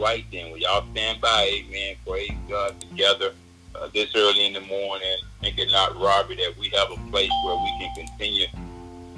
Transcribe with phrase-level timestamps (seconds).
[0.00, 0.50] Right then.
[0.50, 1.50] Well, y'all stand by.
[1.52, 1.96] Amen.
[2.06, 3.32] Praise God together
[3.74, 5.16] uh, this early in the morning.
[5.40, 8.46] Think it not robbery that we have a place where we can continue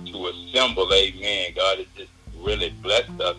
[0.07, 0.93] to assemble.
[0.93, 1.53] Amen.
[1.55, 3.37] God has just really blessed us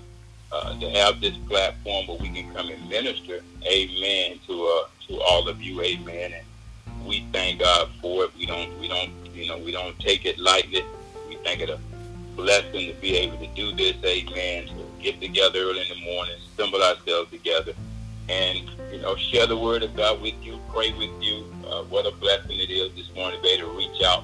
[0.51, 3.41] uh, to have this platform where we can come and minister.
[3.65, 4.39] Amen.
[4.47, 5.81] To uh, to all of you.
[5.81, 6.33] Amen.
[6.33, 8.31] And we thank God for it.
[8.37, 10.83] We don't we don't you know we don't take it lightly.
[11.27, 11.79] We think it a
[12.35, 13.95] blessing to be able to do this.
[14.03, 14.67] Amen.
[14.67, 17.73] To get together early in the morning, assemble ourselves together,
[18.27, 21.45] and you know share the word of God with you, pray with you.
[21.67, 24.23] Uh, what a blessing it is this morning to be able to reach out,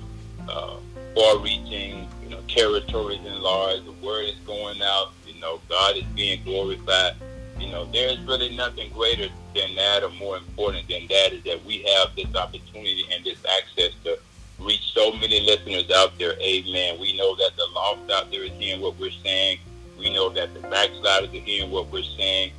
[0.50, 0.78] uh,
[1.16, 3.86] far-reaching, you know, territories enlarged.
[3.86, 5.14] The word is going out.
[5.28, 7.14] You know, God is being glorified.
[7.60, 11.64] You know, there's really nothing greater than that or more important than that is that
[11.64, 14.18] we have this opportunity and this access to
[14.60, 16.34] reach so many listeners out there.
[16.42, 17.00] Amen.
[17.00, 19.60] We know that the lost out there is hearing what we're saying.
[19.98, 22.52] We know that the backsliders are hearing what we're saying.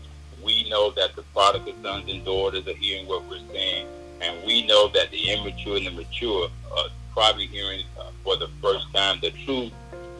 [0.42, 3.86] We know that the prodigal sons and daughters are hearing what we're saying.
[4.20, 8.48] And we know that the immature and the mature are probably hearing uh, for the
[8.62, 9.70] first time the true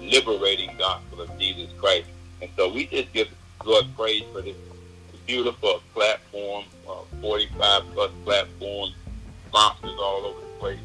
[0.00, 2.06] liberating gospel of Jesus Christ.
[2.42, 3.28] And so we just give
[3.60, 4.56] God praise for this
[5.26, 8.94] beautiful platform, uh, 45 plus platforms,
[9.48, 10.78] sponsors all over the place,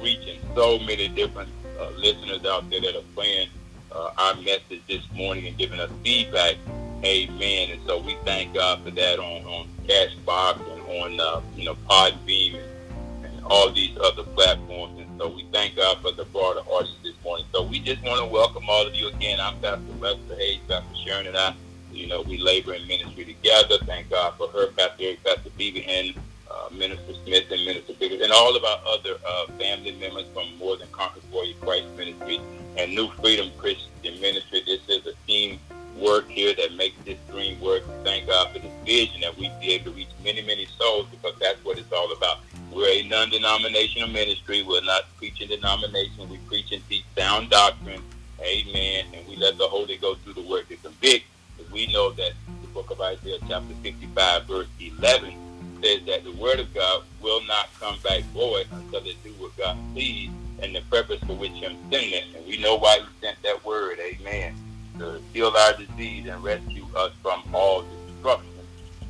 [0.00, 3.48] reaching so many different uh, listeners out there that are playing
[3.94, 6.56] uh, our message this morning and giving us feedback.
[7.04, 7.70] Amen.
[7.70, 11.74] And so we thank God for that on, on Castbox and on, uh, you know,
[11.88, 15.00] Podbean and, and all these other platforms.
[15.00, 17.46] And so we thank God for the broader audience this morning.
[17.52, 19.40] So we just want to welcome all of you again.
[19.40, 21.54] I'm Pastor Lester Hayes, Pastor Sharon and I.
[21.92, 23.78] You know, we labor in ministry together.
[23.84, 26.14] Thank God for her, Pastor Eric, Pastor Beaver, and
[26.62, 30.56] uh, Minister Smith and Minister Biggers, and all of our other uh, family members from
[30.58, 32.40] More Than Conquer Warrior Christ Ministry
[32.76, 34.62] and New Freedom Christian Ministry.
[34.66, 35.58] This is a team
[35.96, 37.82] work here that makes this dream work.
[38.04, 41.38] Thank God for this vision that we be able to reach many, many souls because
[41.38, 42.38] that's what it's all about.
[42.72, 44.62] We're a non-denominational ministry.
[44.62, 46.28] We're not preaching denomination.
[46.28, 48.02] We preach and teach sound doctrine.
[48.40, 49.04] Amen.
[49.14, 51.26] And we let the Holy Ghost do the work to convict.
[51.70, 55.41] We know that the book of Isaiah chapter 55 verse 11
[55.82, 59.56] says that the word of God will not come back void until it do what
[59.56, 60.32] God pleased
[60.62, 62.24] and the purpose for which him sent it.
[62.36, 64.54] And we know why he sent that word, amen,
[64.98, 68.48] to heal our disease and rescue us from all destruction.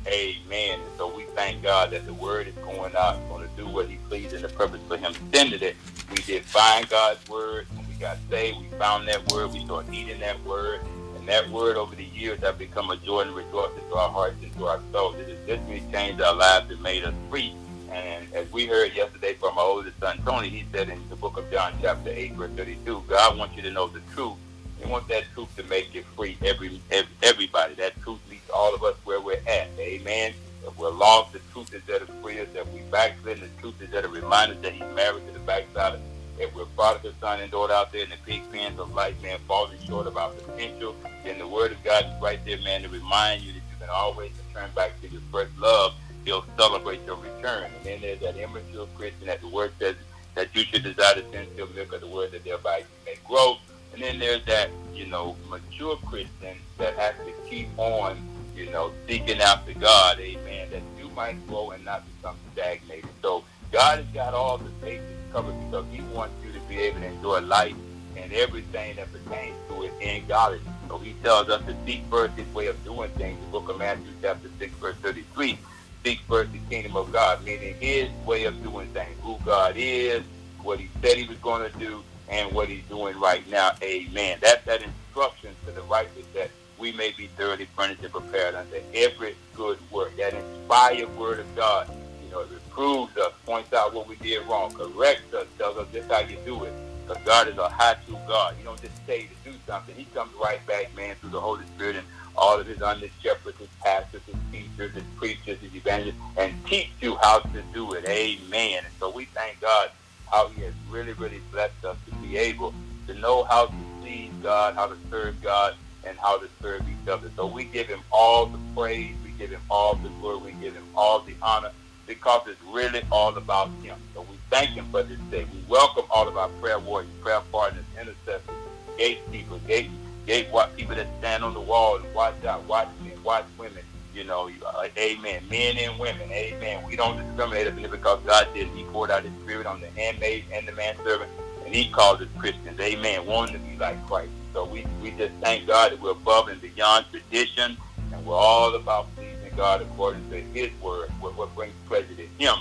[0.07, 0.79] Amen.
[0.79, 3.87] And so we thank God that the word is going out, going to do what
[3.87, 5.75] he pleased and the purpose for him sending it.
[6.09, 7.67] We did find God's word.
[7.75, 9.53] When we got saved, we found that word.
[9.53, 10.81] We started eating that word.
[11.23, 14.35] And that word over the years has become a joy and rejoicing to our hearts
[14.43, 15.15] and to our souls.
[15.15, 17.55] It has literally changed our lives and made us free.
[17.93, 21.37] And as we heard yesterday from our oldest son, Tony, he said in the book
[21.37, 24.33] of John, chapter 8, verse 32, God wants you to know the truth.
[24.81, 27.75] He wants that truth to make you free, every, every everybody.
[27.75, 29.69] That truth leads all of us where we're at.
[29.79, 30.33] Amen.
[30.67, 32.49] If we're lost, the truth is that it free us.
[32.53, 35.39] If we backslid, the truth is that it reminds us that he's married to the
[35.39, 36.01] backslider.
[36.39, 39.39] If we're prodigal son and daughter out there in the big pens of life, man,
[39.47, 42.89] falling short of our potential, then the word of God is right there, man, to
[42.89, 45.93] remind you that you can always return back to your first love
[46.25, 47.65] he'll celebrate your return.
[47.65, 49.95] And then there's that immature Christian that the word says
[50.35, 53.57] that you should desire the sincere milk of the word that thereby you may grow.
[53.93, 58.17] And then there's that, you know, mature Christian that has to keep on,
[58.55, 63.09] you know, seeking after God, amen, that you might grow and not become stagnated.
[63.21, 66.99] So God has got all the bases covered because he wants you to be able
[67.01, 67.75] to enjoy life
[68.15, 70.67] and everything that pertains to it in godliness.
[70.87, 73.39] So he tells us to seek first his way of doing things.
[73.45, 75.57] The book of Matthew chapter 6, verse 33
[76.03, 80.21] seek first the kingdom of God, meaning his way of doing things, who God is,
[80.61, 83.71] what he said he was going to do, and what he's doing right now.
[83.81, 84.37] Amen.
[84.41, 88.75] That's that instruction to the righteous that we may be thoroughly furnished and prepared unto
[88.93, 90.15] every good work.
[90.17, 91.89] That inspired word of God,
[92.23, 95.87] you know, it reproves us, points out what we did wrong, corrects us, tells us
[95.91, 96.73] this how you do it.
[97.05, 98.55] Because God is a true God.
[98.57, 99.93] He don't just say to do something.
[99.95, 103.57] He comes right back, man, through the Holy Spirit and all of his under shepherds,
[103.59, 108.05] his pastors, his teachers, his preachers, his evangelists, and teach you how to do it.
[108.07, 108.79] Amen.
[108.85, 109.91] And so we thank God
[110.31, 112.73] how he has really, really blessed us to be able
[113.07, 117.09] to know how to please God, how to serve God, and how to serve each
[117.09, 117.29] other.
[117.35, 120.73] So we give him all the praise, we give him all the glory, we give
[120.73, 121.71] him all the honor
[122.07, 123.97] because it's really all about him.
[124.13, 125.45] So we thank him for this day.
[125.45, 128.57] We welcome all of our prayer warriors, prayer partners, intercessors,
[128.97, 129.89] gatekeepers, gate,
[130.25, 133.83] gate what people that stand on the wall and watch out, watch men, watch women.
[134.13, 135.43] You know, uh, amen.
[135.49, 136.83] Men and women, amen.
[136.87, 138.67] We don't discriminate because God did.
[138.69, 141.31] He poured out His Spirit on the handmaid and the manservant,
[141.65, 143.25] and He called us Christians, amen.
[143.25, 144.31] Wanting to be like Christ.
[144.53, 147.77] So we, we just thank God that we're above and beyond tradition
[148.11, 149.07] And we're all about
[149.55, 151.09] God according to his word.
[151.19, 152.55] What, what brings pleasure to him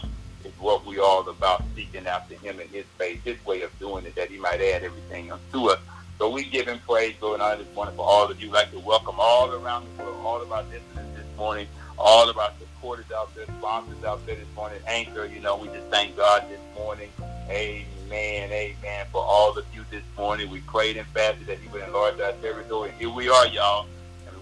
[0.45, 4.05] is what we all about, seeking after him and his faith, his way of doing
[4.07, 5.79] it, that he might add everything unto us.
[6.19, 8.51] So we give him praise, Lord, and I just want for all of you.
[8.51, 11.67] like to welcome all around the world, all of our listeners this morning,
[11.99, 15.69] all of our supporters out there, sponsors out there this morning, Anchor, you know, we
[15.69, 17.11] just thank God this morning.
[17.49, 19.07] Amen, amen.
[19.11, 22.33] For all of you this morning, we prayed and fasted that he would enlarge our
[22.35, 22.93] territory.
[22.99, 23.87] Here we are, y'all.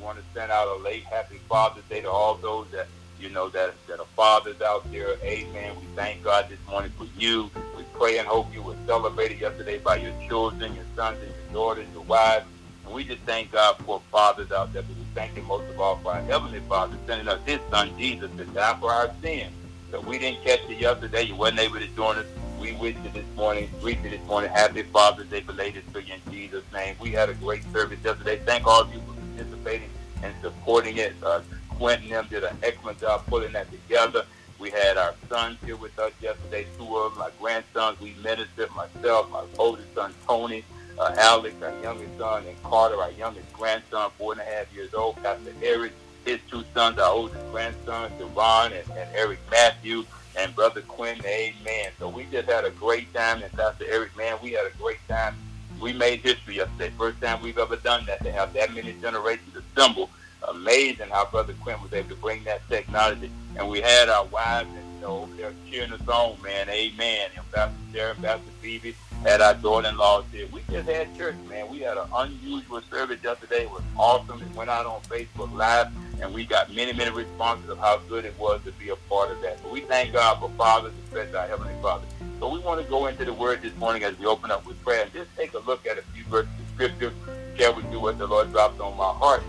[0.03, 2.87] Want to send out a late happy Father's Day to all those that
[3.21, 5.17] you know, that, that are fathers out there.
[5.23, 5.75] Amen.
[5.79, 7.51] We thank God this morning for you.
[7.77, 11.53] We pray and hope you were celebrated yesterday by your children, your sons and your
[11.53, 12.47] daughters, your wives.
[12.85, 14.83] And we just thank God for fathers out there.
[14.83, 18.31] We thank him most of all for our Heavenly Father sending us his son, Jesus,
[18.39, 19.53] to die for our sins.
[19.91, 21.23] So we didn't catch you yesterday.
[21.23, 22.27] You wasn't able to join us.
[22.59, 24.51] We wish you this morning, greet you this morning.
[24.51, 26.95] Happy Father's Day belated to you in Jesus' name.
[27.01, 28.41] We had a great service yesterday.
[28.45, 29.89] Thank all of you for participating
[30.23, 31.15] and supporting it.
[31.23, 31.41] Uh,
[31.71, 34.25] Quentin them did an excellent job putting that together.
[34.59, 37.99] We had our sons here with us yesterday, two of them, my grandsons.
[38.01, 40.65] We ministered, myself, my oldest son, Tony,
[40.99, 44.93] uh, Alex, our youngest son, and Carter, our youngest grandson, four and a half years
[44.93, 45.93] old, Pastor Eric,
[46.27, 50.05] his two sons, our oldest grandson, Devon and, and Eric Matthew,
[50.37, 51.91] and Brother Quinn, amen.
[51.99, 55.01] So we just had a great time, and Pastor Eric, man, we had a great
[55.09, 55.35] time.
[55.81, 56.93] We made history yesterday.
[56.99, 60.11] First time we've ever done that, to have that many generations assemble
[60.49, 63.31] amazing how Brother Quinn was able to bring that technology.
[63.57, 66.69] And we had our wives and you know they're cheering us on, man.
[66.69, 67.29] Amen.
[67.37, 70.47] And Pastor Sarah, Pastor Phoebe had our daughter-in-law there.
[70.53, 71.71] We just had church, man.
[71.71, 73.63] We had an unusual service yesterday.
[73.63, 74.41] It was awesome.
[74.41, 75.89] It went out on Facebook Live,
[76.23, 79.31] and we got many, many responses of how good it was to be a part
[79.31, 79.63] of that.
[79.63, 82.07] But we thank God for fathers, especially our Heavenly Father.
[82.41, 84.83] So we want to go into the Word this morning as we open up with
[84.83, 87.13] prayer and just take a look at a few verses of Scripture,
[87.55, 89.43] share with you what the Lord dropped on my heart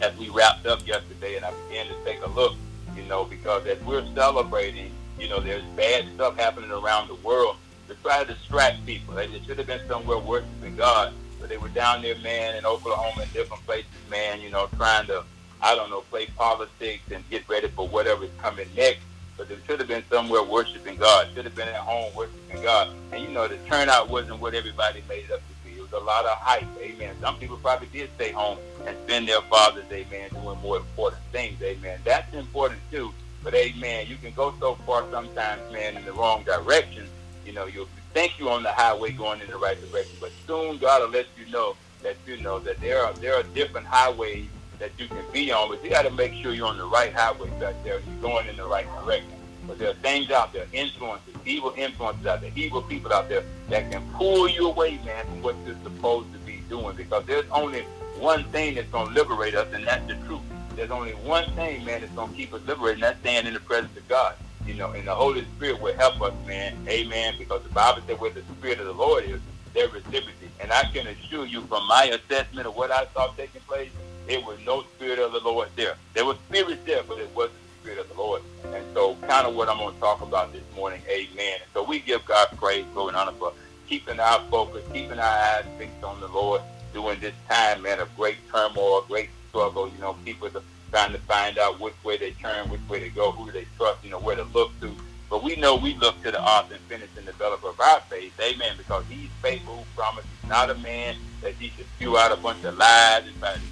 [0.00, 2.54] as we wrapped up yesterday, and I began to take a look,
[2.96, 7.56] you know, because as we're celebrating, you know, there's bad stuff happening around the world
[7.88, 9.14] to try to distract people.
[9.14, 13.24] They should have been somewhere worshiping God, but they were down there, man, in Oklahoma
[13.24, 15.22] and different places, man, you know, trying to,
[15.60, 19.00] I don't know, play politics and get ready for whatever's coming next.
[19.36, 21.28] But they should have been somewhere worshiping God.
[21.34, 22.88] Should have been at home worshiping God.
[23.12, 25.76] And you know, the turnout wasn't what everybody made up to be.
[25.76, 27.16] It was a lot of hype, amen.
[27.20, 31.22] Some people probably did stay home and spend their Father's Day, man, doing more important
[31.32, 32.00] things, amen.
[32.04, 33.12] That's important too,
[33.42, 37.08] but amen, you can go so far sometimes, man, in the wrong direction.
[37.44, 40.78] You know, you think you're on the highway going in the right direction, but soon
[40.78, 44.46] God will let you know that you know that there are there are different highways
[44.78, 47.12] that you can be on, but you got to make sure you're on the right
[47.12, 48.00] highway back there.
[48.00, 49.32] You're going in the right direction.
[49.66, 53.42] But there are things out there, influences, evil influences out there, evil people out there
[53.68, 56.96] that can pull you away, man, from what you're supposed to be doing.
[56.96, 57.82] Because there's only
[58.18, 60.40] one thing that's going to liberate us, and that's the truth.
[60.76, 63.54] There's only one thing, man, that's going to keep us liberated, and that's staying in
[63.54, 64.36] the presence of God.
[64.66, 66.76] You know, and the Holy Spirit will help us, man.
[66.88, 67.34] Amen.
[67.38, 69.40] Because the Bible said where the Spirit of the Lord is,
[69.74, 70.50] there is liberty.
[70.60, 73.90] And I can assure you from my assessment of what I saw taking place,
[74.28, 75.94] it was no Spirit of the Lord there.
[76.14, 78.42] There was spirits there, but it wasn't the Spirit of the Lord.
[78.64, 81.58] And so kind of what I'm going to talk about this morning, amen.
[81.72, 83.52] So we give God praise, glory, and honor for
[83.88, 86.60] keeping our focus, keeping our eyes fixed on the Lord
[86.92, 89.88] during this time, man, of great turmoil, great struggle.
[89.88, 93.10] You know, people are trying to find out which way they turn, which way they
[93.10, 94.92] go, who they trust, you know, where to look to.
[95.30, 98.32] But we know we look to the author and finish and developer of our faith,
[98.40, 102.36] amen, because he's faithful who promises not a man that he should spew out a
[102.36, 103.62] bunch of lies and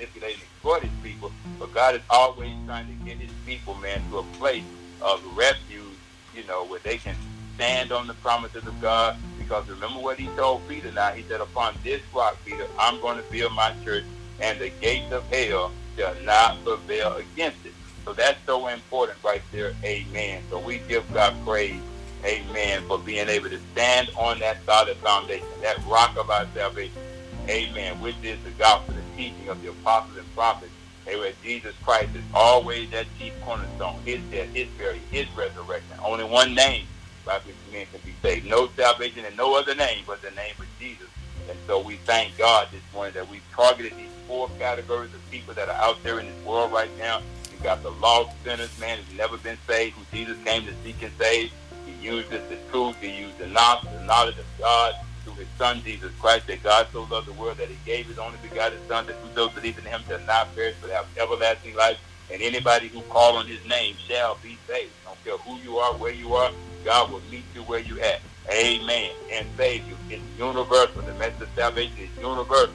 [0.00, 1.32] exploit his people.
[1.58, 4.64] But God is always trying to get his people, man, to a place
[5.02, 5.96] of refuge,
[6.34, 7.16] you know, where they can
[7.54, 9.16] stand on the promises of God.
[9.38, 11.10] Because remember what he told Peter now.
[11.10, 14.04] He said, upon this rock, Peter, I'm going to build my church,
[14.40, 17.72] and the gates of hell shall not prevail against it.
[18.04, 19.74] So that's so important right there.
[19.84, 20.42] Amen.
[20.50, 21.80] So we give God praise.
[22.24, 22.82] Amen.
[22.86, 27.00] For being able to stand on that solid foundation, that rock of our salvation.
[27.48, 28.00] Amen.
[28.00, 30.72] Which is the gospel, teaching of the apostles and prophets
[31.08, 33.98] Anyway, Jesus Christ is always that chief cornerstone.
[34.04, 35.96] His death, his burial, his resurrection.
[36.04, 36.86] Only one name
[37.24, 38.46] by which men can be saved.
[38.46, 41.08] No salvation in no other name but the name of Jesus.
[41.48, 45.54] And so we thank God this morning that we've targeted these four categories of people
[45.54, 47.22] that are out there in this world right now.
[47.50, 51.02] You got the lost sinners, man, who's never been saved, who Jesus came to seek
[51.02, 51.50] and save.
[51.86, 52.96] He used this, the truth.
[53.00, 54.94] He used the knowledge, the knowledge of God
[55.28, 58.18] through his son Jesus Christ, that God so loved the world that he gave his
[58.18, 61.98] only begotten son, that whoso believes in him shall not perish but have everlasting life.
[62.32, 64.92] And anybody who call on his name shall be saved.
[65.04, 66.50] Don't care who you are, where you are,
[66.84, 68.20] God will meet you where you at.
[68.50, 69.10] Amen.
[69.32, 69.96] And save you.
[70.10, 71.02] It's universal.
[71.02, 72.74] The message of salvation is universal.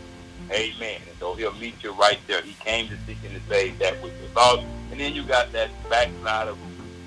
[0.51, 1.01] Amen.
[1.09, 2.41] And so he'll meet you right there.
[2.41, 4.65] He came to seek and to save that which was lost.
[4.91, 6.57] And then you got that backside of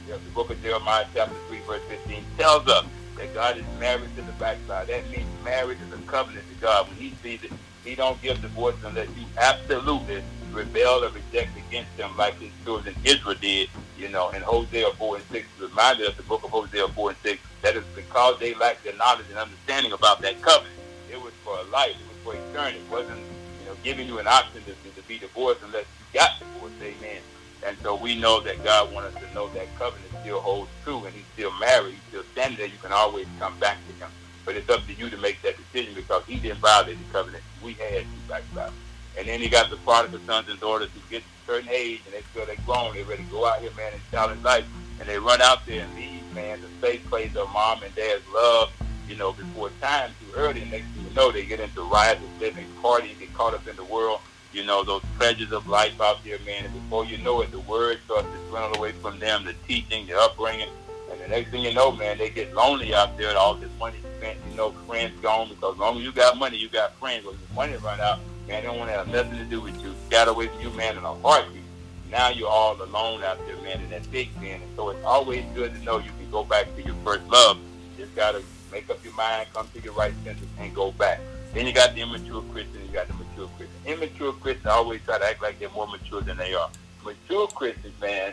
[0.08, 2.86] the book of Jeremiah chapter 3 verse 15 tells us
[3.16, 4.88] that God is married to the backside.
[4.88, 6.88] That means marriage is a covenant to God.
[6.88, 7.52] When he sees it,
[7.84, 12.94] he don't give divorce unless you absolutely rebel or reject against him like his children
[13.04, 13.68] Israel did,
[13.98, 17.18] you know, in Hosea 4 and 6 reminded us the book of Hosea 4 and
[17.22, 20.74] 6 that it's because they lacked the knowledge and understanding about that covenant.
[21.10, 22.78] It was for a life, it was for eternity.
[22.78, 23.18] It wasn't,
[23.60, 26.74] you know, giving you an option to, to be divorced unless you got divorced.
[26.82, 27.20] Amen.
[27.66, 31.04] And so we know that God wants us to know that covenant still holds true
[31.04, 32.68] and he's still married, he's still standing there.
[32.68, 34.10] You can always come back to him.
[34.44, 37.42] But it's up to you to make that decision because he didn't violate the covenant.
[37.60, 38.72] We had to backstop.
[39.18, 42.02] And then you got the prodigal sons and daughters who get to a certain age
[42.04, 42.94] and they feel they're grown.
[42.94, 44.64] They're ready to go out here, man, and challenge life.
[45.00, 48.22] And they run out there and leave, man, the safe place of mom and dad's
[48.32, 48.70] love,
[49.08, 50.62] you know, before time too early.
[50.62, 53.74] And next thing you know, they get into riots, living, party, get caught up in
[53.74, 54.20] the world
[54.56, 56.64] you know, those pleasures of life out there, man.
[56.64, 60.06] And before you know it, the word starts to run away from them, the teaching,
[60.06, 60.70] the upbringing.
[61.12, 63.36] And the next thing you know, man, they get lonely out there.
[63.36, 66.56] All this money spent, you know, friends gone because as long as you got money,
[66.56, 67.26] you got friends.
[67.26, 69.80] When the money run out, man, they don't want to have nothing to do with
[69.82, 69.94] you.
[70.08, 71.62] Got away from you, man, in a heartbeat.
[72.10, 74.62] Now you're all alone out there, man, in that big sin.
[74.62, 77.58] And so it's always good to know you can go back to your first love.
[77.58, 80.92] You just got to make up your mind, come to your right senses, and go
[80.92, 81.20] back.
[81.52, 83.80] Then you got the immature Christian, you got the mature Christian.
[83.86, 86.70] Immature Christians always try to act like they're more mature than they are.
[87.04, 88.32] Mature Christians, man,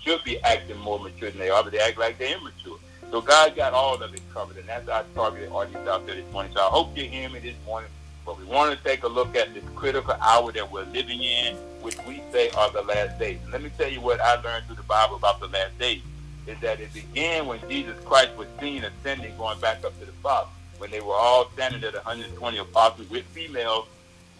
[0.00, 2.78] should be acting more mature than they are, but they act like they're immature.
[3.10, 6.30] So God got all of it covered, and that's our targeted audience out there this
[6.32, 6.52] morning.
[6.54, 7.90] So I hope you hear me this morning.
[8.24, 11.56] But we want to take a look at this critical hour that we're living in,
[11.82, 13.38] which we say are the last days.
[13.50, 16.02] Let me tell you what I learned through the Bible about the last days,
[16.46, 20.12] is that it began when Jesus Christ was seen ascending, going back up to the
[20.12, 23.86] Father when they were all standing at 120 apostles with females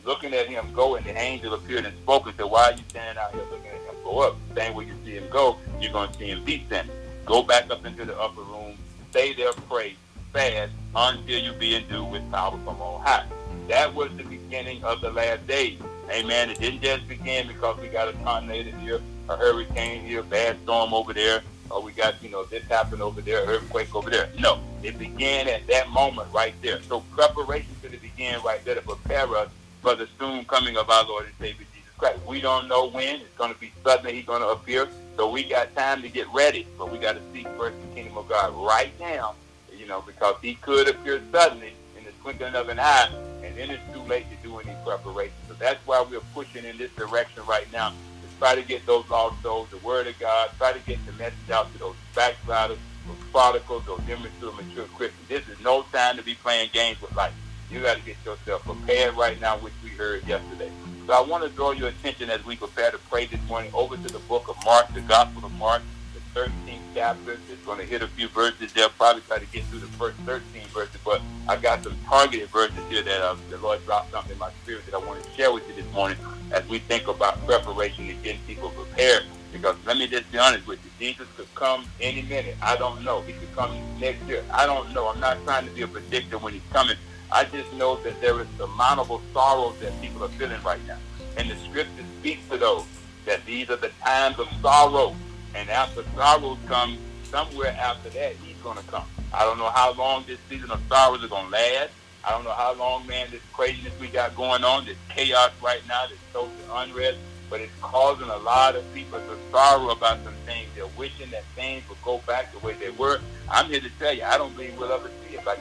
[0.05, 2.83] looking at him go, and the angel appeared and spoke and said, Why are you
[2.89, 4.37] standing out here looking at him go up?
[4.57, 6.91] Same way you see him go, you're going to see him descend.
[7.27, 8.77] Go back up into the upper room,
[9.11, 9.97] stay there, pray,
[10.33, 13.27] fast until you be endued with power from on high.
[13.69, 15.79] That was the beginning of the last days.
[16.11, 16.51] Amen.
[16.51, 20.61] It didn't just begin because we got a tornado here, a hurricane here, a bad
[20.65, 24.29] storm over there, or we got, you know, this happened over there, earthquake over there.
[24.39, 26.83] No, it began at that moment right there.
[26.83, 29.49] So preparation should began right there to prepare us
[29.81, 32.21] for the soon coming of our Lord and Savior Jesus Christ.
[32.27, 33.21] We don't know when.
[33.21, 34.89] It's going to be suddenly he's going to appear.
[35.17, 36.67] So we got time to get ready.
[36.79, 39.35] But we got to seek first the kingdom of God right now,
[39.75, 43.11] you know, because he could appear suddenly in the twinkling of an eye,
[43.43, 45.35] and then it's too late to do any preparation.
[45.49, 47.95] So that's why we're pushing in this direction right now to
[48.41, 50.49] Try to get those lost souls, the word of God.
[50.57, 55.29] Try to get the message out to those backsliders, those prodigals, those immature, mature Christians.
[55.29, 57.35] This is no time to be playing games with life.
[57.71, 60.73] You got to get yourself prepared right now, which we heard yesterday.
[61.07, 63.97] So I want to draw your attention as we prepare to pray this morning over
[63.97, 65.81] to the book of Mark, the Gospel of Mark,
[66.13, 67.39] the 13th chapter.
[67.49, 68.89] It's going to hit a few verses there.
[68.89, 72.79] Probably try to get through the first 13 verses, but I got some targeted verses
[72.89, 75.53] here that uh, the Lord dropped something in my spirit that I want to share
[75.53, 76.19] with you this morning
[76.51, 79.25] as we think about preparation and getting people prepared.
[79.53, 82.57] Because let me just be honest with you, Jesus could come any minute.
[82.63, 83.21] I don't know.
[83.23, 84.45] He could come next year.
[84.53, 85.09] I don't know.
[85.09, 86.97] I'm not trying to be a predictor when he's coming.
[87.33, 90.99] I just know that there is surmountable sorrows that people are feeling right now.
[91.37, 92.85] And the scripture speaks to those,
[93.25, 95.15] that these are the times of sorrow.
[95.55, 99.05] And after sorrows come, somewhere after that, he's going to come.
[99.33, 101.91] I don't know how long this season of sorrows is going to last.
[102.25, 105.81] I don't know how long, man, this craziness we got going on, this chaos right
[105.89, 107.19] now, this social unrest,
[107.49, 110.69] but it's causing a lot of people to sorrow about some things.
[110.75, 113.21] They're wishing that things would go back the way they were.
[113.49, 115.61] I'm here to tell you, I don't believe we'll ever see it like.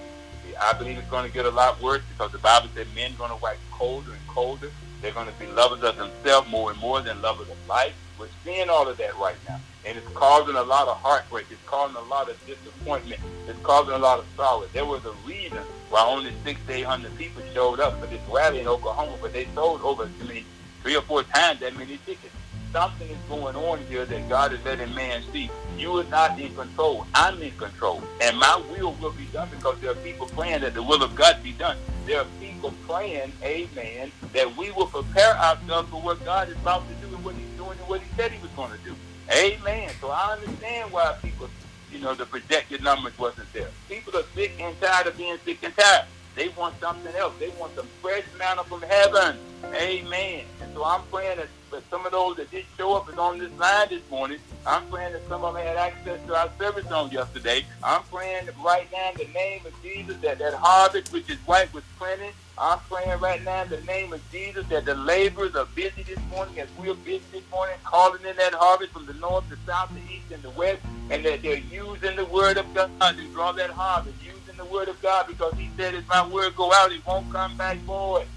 [0.61, 3.17] I believe it's going to get a lot worse because the Bible said men are
[3.17, 4.69] going to wax colder and colder.
[5.01, 7.93] They're going to be lovers of themselves more and more than lovers of life.
[8.19, 9.61] We're seeing all of that right now.
[9.85, 11.45] And it's causing a lot of heartbreak.
[11.49, 13.21] It's causing a lot of disappointment.
[13.47, 14.65] It's causing a lot of sorrow.
[14.73, 18.21] There was a reason why only six to eight hundred people showed up for this
[18.29, 20.43] rally in Oklahoma, but they sold over I mean,
[20.81, 22.35] three or four times that many tickets.
[22.71, 25.49] Something is going on here that God is letting man see.
[25.77, 27.07] You are not in control.
[27.15, 28.03] I'm in control.
[28.21, 31.15] And my will will be done because there are people praying that the will of
[31.15, 31.77] God be done.
[32.05, 36.83] There are people praying, amen, that we will prepare ourselves for what God is about
[36.88, 38.95] to do and what he's doing and what he said he was going to do.
[39.31, 39.89] Amen.
[39.99, 41.49] So I understand why people,
[41.91, 43.69] you know, the projected numbers wasn't there.
[43.88, 46.05] People are sick and tired of being sick and tired.
[46.35, 47.33] They want something else.
[47.39, 49.38] They want some fresh manna from heaven.
[49.73, 50.45] Amen.
[50.61, 53.38] And so I'm praying that but some of those that didn't show up is on
[53.38, 54.39] this line this morning.
[54.65, 57.65] I'm praying that some of them had access to our service on yesterday.
[57.83, 61.73] I'm praying right now in the name of Jesus that that harvest which is white
[61.73, 62.33] was planted.
[62.57, 66.19] I'm praying right now in the name of Jesus that the laborers are busy this
[66.29, 69.91] morning as we're busy this morning, calling in that harvest from the north, the south,
[69.93, 73.51] the east, and the west, and that they're using the word of God to draw
[73.53, 76.91] that harvest, using the word of God because he said if my word go out,
[76.91, 78.27] it won't come back void.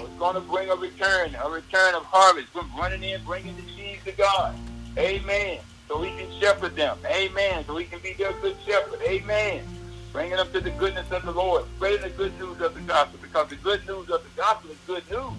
[0.00, 2.48] It's going to bring a return, a return of harvest.
[2.48, 4.54] From running in, bringing the seeds to God.
[4.98, 5.58] Amen.
[5.88, 6.98] So he can shepherd them.
[7.06, 7.64] Amen.
[7.66, 9.00] So he can be their good shepherd.
[9.02, 9.64] Amen.
[10.12, 11.64] Bringing them to the goodness of the Lord.
[11.76, 13.18] Spreading the good news of the gospel.
[13.22, 15.32] Because the good news of the gospel is good news.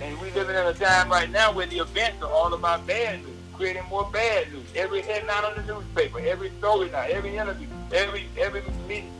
[0.00, 3.20] And we're living in a time right now where the events are all about bad
[3.20, 4.64] news, creating more bad news.
[4.74, 8.62] Every headline on the newspaper, every story now, every interview, every every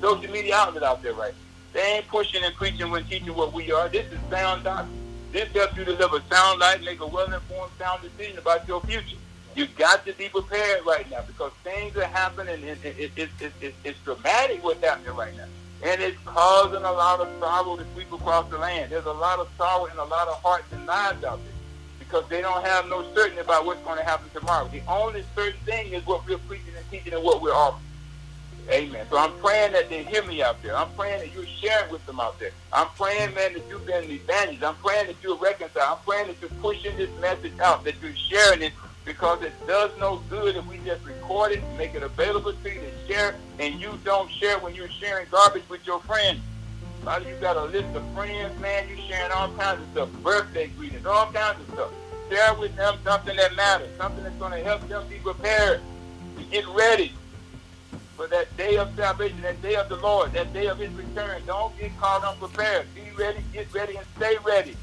[0.01, 3.53] social media outlet out there right now they ain't pushing and preaching when teaching what
[3.53, 3.89] we are.
[3.89, 4.97] This is sound doctrine.
[5.33, 8.81] This helps you to live a sound life, make a well-informed, sound decision about your
[8.83, 9.17] future.
[9.55, 12.62] You got to be prepared right now because things are happening.
[12.62, 15.47] It, it, it, it, it's dramatic what's happening right now.
[15.83, 18.91] And it's causing a lot of sorrow to sweep across the land.
[18.93, 21.55] There's a lot of sorrow and a lot of hearts and lives out there
[21.99, 24.69] because they don't have no certainty about what's going to happen tomorrow.
[24.69, 27.85] The only certain thing is what we're preaching and teaching and what we're offering.
[28.69, 29.07] Amen.
[29.11, 30.76] So I'm praying that they hear me out there.
[30.76, 32.50] I'm praying that you're sharing with them out there.
[32.73, 34.62] I'm praying, man, that you've been an evangelist.
[34.62, 35.99] I'm praying that you're reconciled.
[35.99, 38.73] I'm praying that you're pushing this message out, that you're sharing it
[39.05, 42.81] because it does no good if we just record it, make it available to you
[42.81, 46.40] to share, and you don't share when you're sharing garbage with your friends.
[47.02, 48.87] A lot of you got a list of friends, man.
[48.88, 51.90] You're sharing all kinds of stuff, birthday greetings, all kinds of stuff.
[52.29, 55.81] Share with them something that matters, something that's going to help them be prepared,
[56.50, 57.12] get ready
[58.21, 61.41] for that day of salvation, that day of the Lord, that day of his return.
[61.47, 62.87] Don't get caught unprepared.
[62.95, 64.77] Be ready, get ready, and stay ready.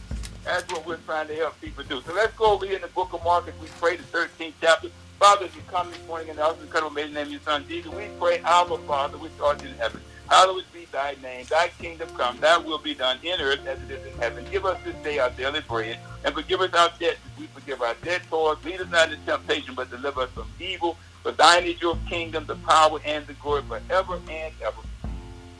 [0.44, 2.02] That's what we're trying to help people do.
[2.02, 4.54] So let's go over here in the book of Mark as we pray the 13th
[4.60, 4.90] chapter.
[5.20, 7.64] Father, as we come this morning in the house of amazing name of your son
[7.70, 10.02] Jesus, we pray, Our Father, which art in heaven.
[10.28, 11.46] Hallowed be thy name.
[11.48, 12.40] Thy kingdom come.
[12.40, 14.46] Thy will be done in earth as it is in heaven.
[14.52, 17.84] Give us this day our daily bread, and forgive us our debts as we forgive
[17.84, 18.58] our debtors.
[18.66, 20.98] Lead us not into temptation, but deliver us from evil.
[21.24, 24.78] For thine is your kingdom, the power, and the glory forever and ever.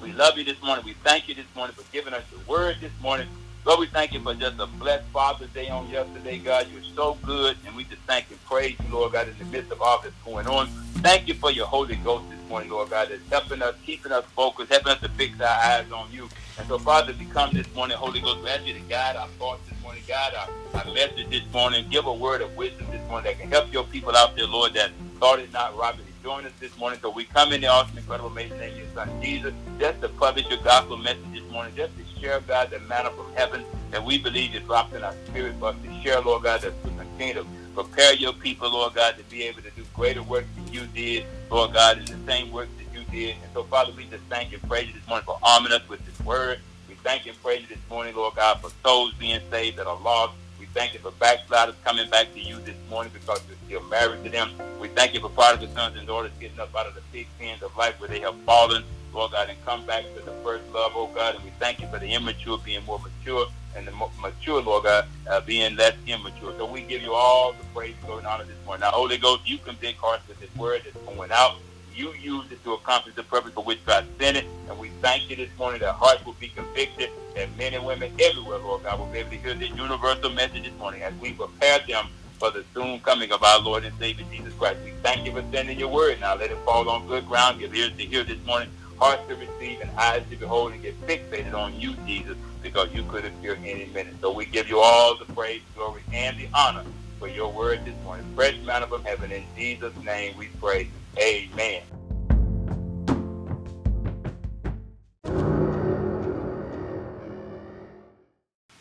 [0.02, 0.86] We love you this morning.
[0.86, 3.28] We thank you this morning for giving us your word this morning.
[3.68, 6.68] Lord, we thank you for just a blessed Father's Day on yesterday, God.
[6.72, 9.74] You're so good, and we just thank and praise you, Lord God, in the midst
[9.74, 10.68] of all that's going on.
[11.04, 14.24] Thank you for your Holy Ghost this morning, Lord God, that's helping us, keeping us
[14.38, 16.30] focused, helping us to fix our eyes on you.
[16.58, 19.28] And so, Father, we come this morning, Holy Ghost, we ask you to guide our
[19.38, 20.48] thoughts this morning, guide our,
[20.80, 23.84] our message this morning, give a word of wisdom this morning that can help your
[23.84, 26.07] people out there, Lord, that thought it not robbery.
[26.28, 27.00] Join us this morning.
[27.02, 30.10] So we come in the awesome, incredible, amazing name of your son Jesus, just to
[30.10, 34.04] publish your gospel message this morning, just to share, God, the manna from heaven that
[34.04, 36.90] we believe is dropped in our spirit for us to share, Lord God, that we
[36.98, 40.74] continue to prepare your people, Lord God, to be able to do greater work than
[40.74, 43.38] you did, Lord God, in the same work that you did.
[43.42, 45.88] And so, Father, we just thank you and praise you this morning for arming us
[45.88, 46.60] with this word.
[46.90, 50.02] We thank and praise you this morning, Lord God, for souls being saved that are
[50.02, 50.34] lost
[50.74, 54.30] thank you for backsliders coming back to you this morning because you're still married to
[54.30, 54.52] them.
[54.80, 57.64] We thank you for prodigal sons and daughters getting up out of the pig pens
[57.64, 60.92] of life where they have fallen, Lord God, and come back to the first love,
[60.96, 61.36] oh God.
[61.36, 65.06] And we thank you for the immature being more mature and the mature, Lord God,
[65.30, 66.54] uh, being less immature.
[66.58, 68.82] So we give you all the praise, glory, and honor this morning.
[68.82, 71.58] Now, Holy Ghost, you convict hearts with this word that's going out
[71.98, 74.48] you used it to accomplish the purpose for which God sent it.
[74.70, 78.10] And we thank you this morning that hearts will be convicted, that men and women
[78.20, 81.34] everywhere, Lord God, will be able to hear the universal message this morning as we
[81.34, 84.80] prepare them for the soon coming of our Lord and Savior Jesus Christ.
[84.84, 86.20] We thank you for sending your word.
[86.22, 87.60] Now let it fall on good ground.
[87.60, 91.06] Give ears to hear this morning, hearts to receive, and eyes to behold, and get
[91.08, 94.18] fixated on you, Jesus, because you could appear any minute.
[94.22, 96.86] So we give you all the praise, glory, and the honor
[97.20, 98.26] for your word this morning.
[98.36, 99.32] Fresh manna from heaven.
[99.32, 100.92] In Jesus' name we pray.
[101.20, 101.82] Amen.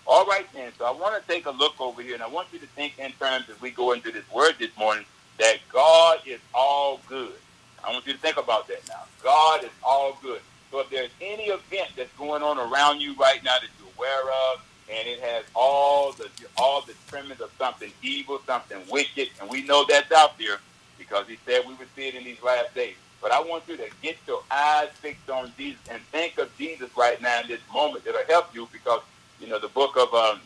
[0.06, 0.72] All right, then.
[0.78, 2.98] So I want to take a look over here, and I want you to think
[2.98, 5.04] in terms as we go into this word this morning
[5.38, 7.34] that God is all good.
[7.84, 9.02] I want you to think about that now.
[9.22, 10.40] God is all good.
[10.70, 14.32] So if there's any event that's going on around you right now that you're aware
[14.52, 19.50] of, and it has all the all the trimmings of something evil, something wicked, and
[19.50, 20.58] we know that's out there,
[20.98, 22.96] because he said we would see it in these last days.
[23.22, 26.90] But I want you to get your eyes fixed on Jesus and think of Jesus
[26.96, 28.06] right now in this moment.
[28.06, 29.02] It'll help you because,
[29.40, 30.40] you know, the book of um,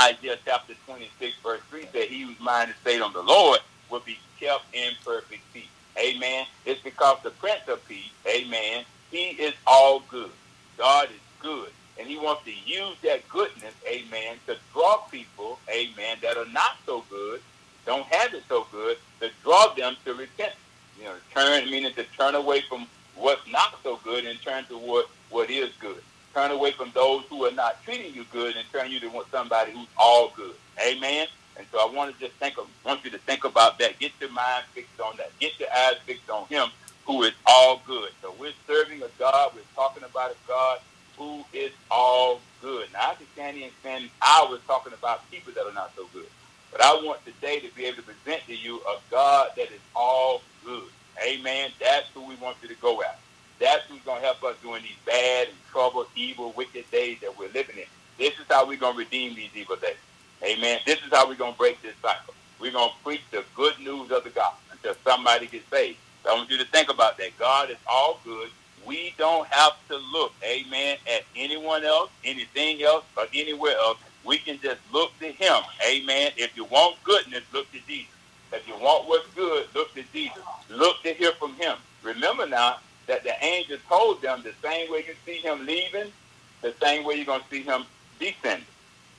[0.00, 4.00] Isaiah chapter 26, verse 3 said, He whose mind is stayed on the Lord will
[4.00, 5.68] be kept in perfect peace.
[5.98, 6.46] Amen.
[6.66, 10.32] It's because the Prince of Peace, amen, he is all good.
[10.78, 11.70] God is good.
[11.98, 16.76] and he wants to use that goodness, amen, to draw people, amen, that are not
[16.86, 17.40] so good,
[17.86, 20.52] don't have it so good, to draw them to repent.
[20.98, 24.78] You know, turn meaning to turn away from what's not so good and turn to
[24.78, 25.08] what,
[25.50, 26.02] is good.
[26.34, 29.72] Turn away from those who are not treating you good and turn you to somebody
[29.72, 30.54] who's all good.
[30.86, 31.26] Amen.
[31.56, 33.98] And so I want to just think of, want you to think about that.
[33.98, 35.30] Get your mind fixed on that.
[35.38, 36.68] Get your eyes fixed on Him,
[37.04, 38.10] who is all good.
[38.22, 39.52] So we're serving a God.
[39.54, 40.78] We're talking about a God
[41.18, 42.88] who is all good.
[42.92, 46.26] Now I can't even spend hours talking about people that are not so good.
[46.72, 49.80] But I want today to be able to present to you a God that is
[49.94, 50.88] all good.
[51.24, 51.70] Amen.
[51.78, 53.18] That's who we want you to go after.
[53.60, 57.38] That's who's going to help us during these bad and troubled, evil, wicked days that
[57.38, 57.84] we're living in.
[58.18, 59.96] This is how we're going to redeem these evil days.
[60.42, 60.80] Amen.
[60.86, 62.34] This is how we're going to break this cycle.
[62.58, 65.98] We're going to preach the good news of the gospel until somebody gets saved.
[66.24, 67.38] So I want you to think about that.
[67.38, 68.48] God is all good.
[68.86, 73.98] We don't have to look, amen, at anyone else, anything else, or anywhere else.
[74.24, 75.62] We can just look to him.
[75.86, 76.32] Amen.
[76.36, 78.12] If you want goodness, look to Jesus.
[78.52, 80.42] If you want what's good, look to Jesus.
[80.68, 81.76] Look to hear from him.
[82.02, 86.12] Remember now that the angel told them the same way you see him leaving,
[86.60, 87.84] the same way you're going to see him
[88.18, 88.66] descending.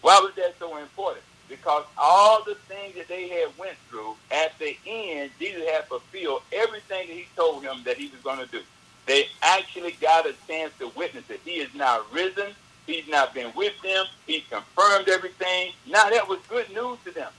[0.01, 1.23] Why was that so important?
[1.49, 6.41] Because all the things that they had went through, at the end, Jesus had fulfilled
[6.51, 8.61] everything that he told him that he was going to do.
[9.05, 11.41] They actually got a chance to witness it.
[11.43, 12.53] He is now risen.
[12.85, 14.05] He's not been with them.
[14.27, 15.71] He's confirmed everything.
[15.87, 17.31] Now that was good news to them.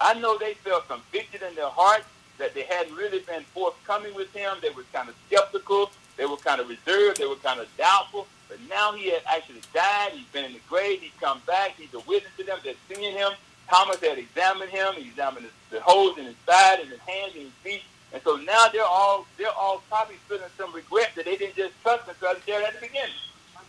[0.00, 2.06] I know they felt convicted in their hearts
[2.38, 4.56] that they hadn't really been forthcoming with him.
[4.62, 5.90] They were kind of skeptical.
[6.16, 7.18] They were kind of reserved.
[7.18, 8.26] They were kind of doubtful.
[8.48, 10.12] But now he had actually died.
[10.12, 11.00] He's been in the grave.
[11.00, 11.74] He's come back.
[11.76, 12.58] He's a witness to them.
[12.64, 13.32] They're seeing him.
[13.68, 14.94] Thomas had examined him.
[14.94, 17.82] He examined the holes in his side and his hands and his feet.
[18.12, 21.74] And so now they're all they're all probably feeling some regret that they didn't just
[21.82, 23.12] trust him because there at the beginning.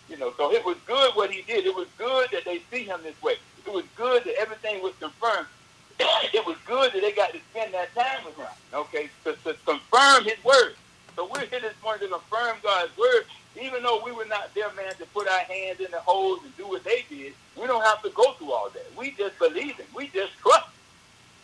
[0.10, 1.66] You know, so it was good what he did.
[1.66, 3.36] It was good that they see him this way.
[3.66, 5.48] It was good that everything was confirmed.
[6.00, 8.48] it was good that they got to spend that time with him.
[8.74, 10.76] Okay, to, to confirm his word.
[11.16, 13.26] So we're here this morning to confirm God's word
[13.62, 16.56] even though we were not there, man, to put our hands in the holes and
[16.58, 18.86] do what they did, we don't have to go through all that.
[18.98, 19.88] We just believe Him.
[19.96, 20.70] We just trust.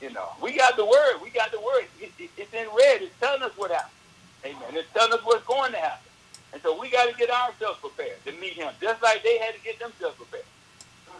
[0.02, 1.16] You know, we got the word.
[1.24, 1.86] We got the word.
[2.00, 3.02] It, it, it's in red.
[3.02, 3.92] It's telling us what happened.
[4.46, 4.62] Amen.
[4.74, 6.12] It's telling us what's going to happen.
[6.56, 9.54] And so we got to get ourselves prepared to meet Him, just like they had
[9.54, 10.48] to get themselves prepared.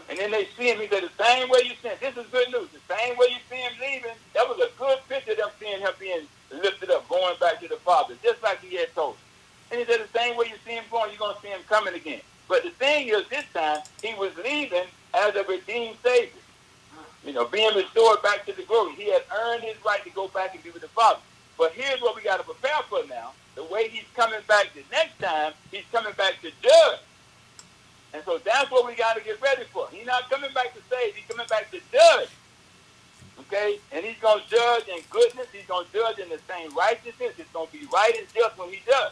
[0.08, 0.80] And then they see him.
[0.80, 1.98] He said, the same way you see him.
[2.00, 2.70] This is good news.
[2.70, 5.80] The same way you see him leaving, that was a good picture of them seeing
[5.80, 9.18] him being lifted up, going back to the Father, just like he had told.
[9.72, 11.62] And he said, the same way you see him going, you're going to see him
[11.68, 12.22] coming again.
[12.48, 16.30] But the thing is, this time, he was leaving as a redeemed Savior.
[17.26, 18.94] You know, being restored back to the glory.
[18.94, 21.20] He had earned his right to go back and be with the Father.
[21.58, 23.32] But here's what we got to prepare for now.
[23.56, 27.00] The way he's coming back the next time, he's coming back to judge.
[28.14, 29.88] And so that's what we got to get ready for.
[29.92, 31.16] He's not coming back to save.
[31.16, 32.30] He's coming back to judge.
[33.40, 33.80] Okay?
[33.92, 35.48] And he's going to judge in goodness.
[35.52, 37.34] He's going to judge in the same righteousness.
[37.38, 39.12] It's going to be right and just when he does.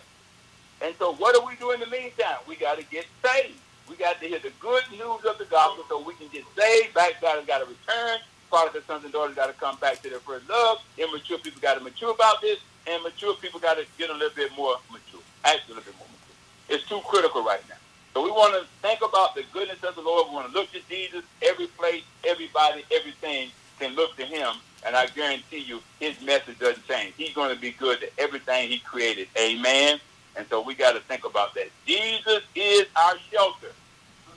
[0.81, 2.37] And so what do we do in the meantime?
[2.47, 3.59] We got to get saved.
[3.89, 6.93] We got to hear the good news of the gospel so we can get saved.
[6.93, 8.19] Back God has got to return.
[8.49, 10.79] Prodigal sons and daughters got to come back to their first love.
[10.97, 12.59] Immature people got to mature about this.
[12.87, 15.21] And mature people got to get a little bit more mature.
[15.43, 16.35] Actually, a little bit more mature.
[16.69, 17.75] It's too critical right now.
[18.13, 20.27] So we want to think about the goodness of the Lord.
[20.29, 21.23] We want to look to Jesus.
[21.41, 24.55] Every place, everybody, everything can look to him.
[24.85, 27.13] And I guarantee you, his message doesn't change.
[27.17, 29.29] He's going to be good to everything he created.
[29.39, 29.99] Amen.
[30.35, 31.67] And so we got to think about that.
[31.85, 33.71] Jesus is our shelter.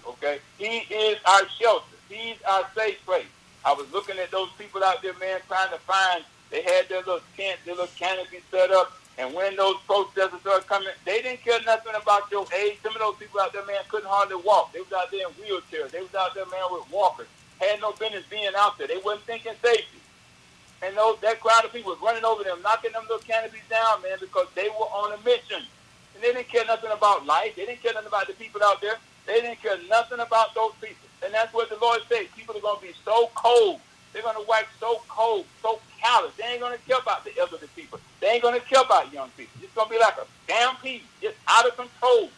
[0.06, 0.38] Okay?
[0.56, 1.96] He is our shelter.
[2.08, 3.26] He's our safe place.
[3.64, 6.98] I was looking at those people out there, man, trying to find, they had their
[6.98, 8.92] little tent, their little canopy set up.
[9.18, 12.78] And when those protesters started coming, they didn't care nothing about your age.
[12.82, 14.72] Some of those people out there, man, couldn't hardly walk.
[14.72, 15.90] They was out there in wheelchairs.
[15.90, 17.26] They was out there, man, with walkers.
[17.58, 18.86] Had no business being out there.
[18.86, 20.00] They wasn't thinking safety.
[20.82, 24.02] And those that crowd of people was running over them, knocking them little canopies down,
[24.02, 25.64] man, because they were on a mission.
[26.14, 27.56] And they didn't care nothing about life.
[27.56, 28.96] They didn't care nothing about the people out there.
[29.26, 31.08] They didn't care nothing about those people.
[31.24, 32.26] And that's what the Lord says.
[32.36, 33.80] People are going to be so cold.
[34.16, 36.32] They're going to wax so cold, so callous.
[36.38, 38.00] They ain't going to care about the elderly people.
[38.18, 39.60] They ain't going to care about young people.
[39.62, 42.30] It's going to be like a stampede, just out of control.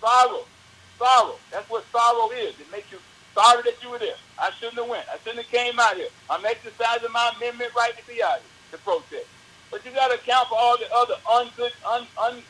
[0.00, 0.46] Sorrow.
[0.98, 1.36] Sorrow.
[1.50, 2.58] That's what sorrow is.
[2.58, 2.96] It makes you
[3.34, 4.16] sorry that you were there.
[4.38, 5.04] I shouldn't have went.
[5.12, 6.08] I shouldn't have came out here.
[6.30, 9.28] I'm exercising my amendment right to be out here to protest.
[9.70, 12.40] But you got to account for all the other ungood, un, un,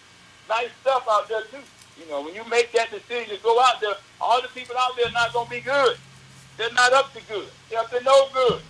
[0.49, 1.67] nice stuff out there too.
[1.99, 4.95] You know, when you make that decision to go out there, all the people out
[4.97, 5.97] there are not going to be good.
[6.57, 7.49] They're not up to good.
[7.71, 8.61] They're up to no good.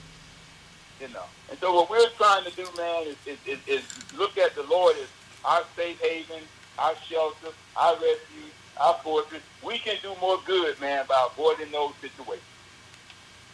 [1.01, 1.25] You know.
[1.51, 4.63] And so what we're trying to do, man, is, is, is, is look at the
[4.65, 5.09] Lord as
[5.45, 6.43] our safe haven,
[6.79, 9.43] our shelter, our refuge, our fortress.
[9.65, 12.47] We can do more good, man, by avoiding those situations.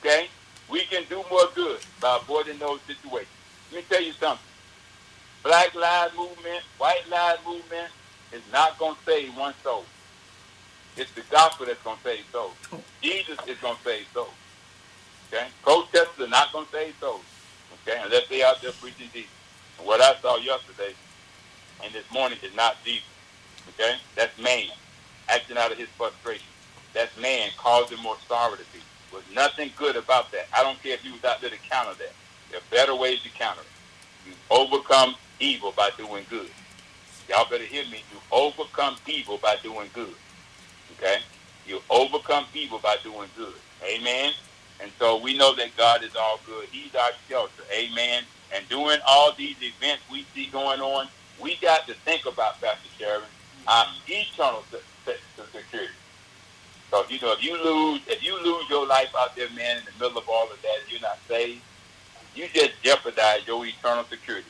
[0.00, 0.28] Okay?
[0.70, 3.32] We can do more good by avoiding those situations.
[3.72, 4.44] Let me tell you something.
[5.42, 7.90] Black Lives Movement, White Lives Movement
[8.32, 9.84] is not going to save one soul.
[10.98, 12.54] It's the gospel that's going to save souls.
[13.00, 14.34] Jesus is going to save souls.
[15.32, 15.46] Okay?
[15.62, 17.22] Protesters are not going to save souls.
[17.86, 18.00] Okay?
[18.04, 19.30] Unless they out there preaching Jesus.
[19.78, 20.94] And what I saw yesterday
[21.84, 23.06] and this morning is not Jesus.
[23.68, 23.94] Okay?
[24.16, 24.66] That's man
[25.28, 26.48] acting out of his frustration.
[26.94, 28.88] That's man causing more sorrow to people.
[29.12, 30.48] There's nothing good about that.
[30.52, 32.12] I don't care if you was out there to counter that.
[32.50, 34.28] There are better ways to counter it.
[34.28, 36.50] You overcome evil by doing good.
[37.28, 38.02] Y'all better hear me.
[38.12, 40.14] You overcome evil by doing good.
[40.98, 41.18] Okay?
[41.66, 43.54] You overcome evil by doing good.
[43.84, 44.32] Amen?
[44.80, 46.68] And so we know that God is all good.
[46.70, 47.62] He's our shelter.
[47.72, 48.24] Amen?
[48.54, 51.08] And during all these events we see going on,
[51.40, 53.22] we got to think about, Pastor Sharon,
[53.66, 54.64] our eternal
[55.52, 55.92] security.
[56.90, 59.84] So you know, if you lose, if you lose your life out there, man, in
[59.84, 61.60] the middle of all of that, you're not saved.
[62.34, 64.48] You just jeopardize your eternal security.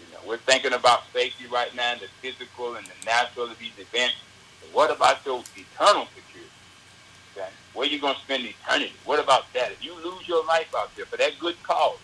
[0.00, 3.78] You know, we're thinking about safety right now, the physical and the natural of these
[3.78, 4.16] events.
[4.72, 6.50] What about your eternal security?
[7.36, 7.48] Okay?
[7.74, 8.92] Where you gonna spend eternity?
[9.04, 9.72] What about that?
[9.72, 11.98] If you lose your life out there for that good cause,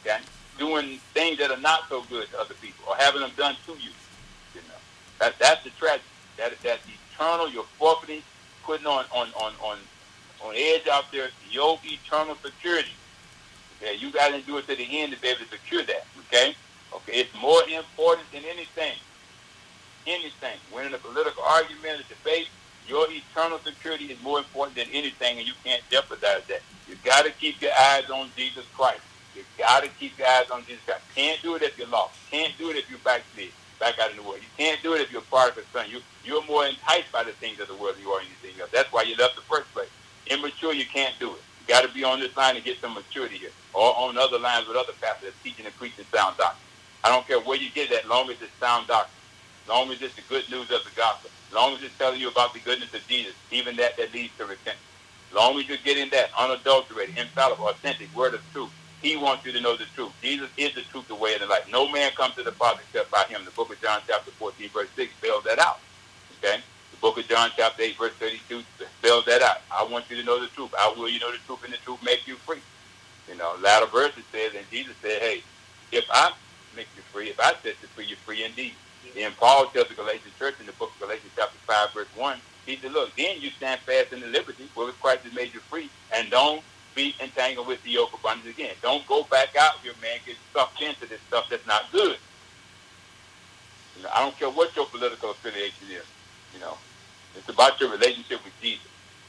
[0.00, 0.18] okay,
[0.58, 3.72] doing things that are not so good to other people or having them done to
[3.72, 3.90] you,
[4.54, 4.80] you know,
[5.18, 6.04] that that's the tragedy.
[6.36, 6.82] That that's
[7.14, 7.48] eternal.
[7.48, 8.22] You're forfeiting
[8.64, 9.78] putting on on on on
[10.42, 12.90] on edge out there your eternal security.
[13.78, 16.06] Okay, you got to do it to the end to be able to secure that.
[16.26, 16.54] Okay,
[16.92, 18.94] okay, it's more important than anything.
[20.06, 22.48] Anything, winning a political argument, a debate,
[22.86, 26.60] your eternal security is more important than anything, and you can't jeopardize that.
[26.88, 29.00] You got to keep your eyes on Jesus Christ.
[29.34, 31.02] You got to keep your eyes on Jesus Christ.
[31.14, 32.14] Can't do it if you're lost.
[32.30, 34.38] Can't do it if you're backslid back out in the world.
[34.40, 35.90] You can't do it if you're part of the son.
[35.90, 38.70] You you're more enticed by the things of the world than you are anything else.
[38.72, 39.90] That's why you left the first place.
[40.26, 41.40] Immature, you can't do it.
[41.60, 44.38] You got to be on this line to get some maturity here, or on other
[44.38, 46.60] lines with other pastors teaching and preaching sound doctrine.
[47.02, 49.12] I don't care where you get that, long as it's sound doctrine,
[49.68, 52.52] long as it's the good news of the gospel, long as it's telling you about
[52.52, 54.78] the goodness of Jesus, even that that leads to repentance.
[55.34, 58.70] Long as you're getting that unadulterated, infallible, authentic word of truth,
[59.02, 60.12] he wants you to know the truth.
[60.22, 61.66] Jesus is the truth, the way, and the life.
[61.70, 63.44] No man comes to the Father except by him.
[63.44, 65.80] The book of John chapter 14, verse 6 spells that out.
[66.38, 66.60] Okay?
[66.92, 68.62] The book of John chapter 8, verse 32
[68.98, 69.58] spells that out.
[69.70, 70.72] I want you to know the truth.
[70.78, 72.60] I will you know the truth, and the truth make you free.
[73.28, 75.42] You know, latter verses says, and Jesus said, hey,
[75.92, 76.32] if I
[76.76, 78.74] make you free, if I set you free, you're free indeed.
[79.14, 82.38] Then Paul tells the Galatian church in the book of Galatians chapter 5, verse 1,
[82.66, 85.60] he said, look, then you stand fast in the liberty wherewith Christ has made you
[85.60, 86.62] free, and don't
[86.94, 88.74] be entangled with the yoke of bondage again.
[88.80, 92.16] Don't go back out here, man, get sucked into this stuff that's not good.
[93.96, 96.04] You know, I don't care what your political affiliation is.
[96.54, 96.76] You know,
[97.36, 98.86] it's about your relationship with Jesus.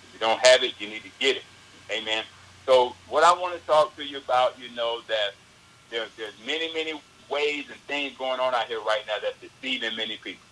[0.07, 1.43] If you don't have it, you need to get it.
[1.91, 2.23] Amen.
[2.65, 5.31] So what I want to talk to you about, you know, that
[5.91, 9.95] there's there's many many ways and things going on out here right now that's deceiving
[9.95, 10.45] many people,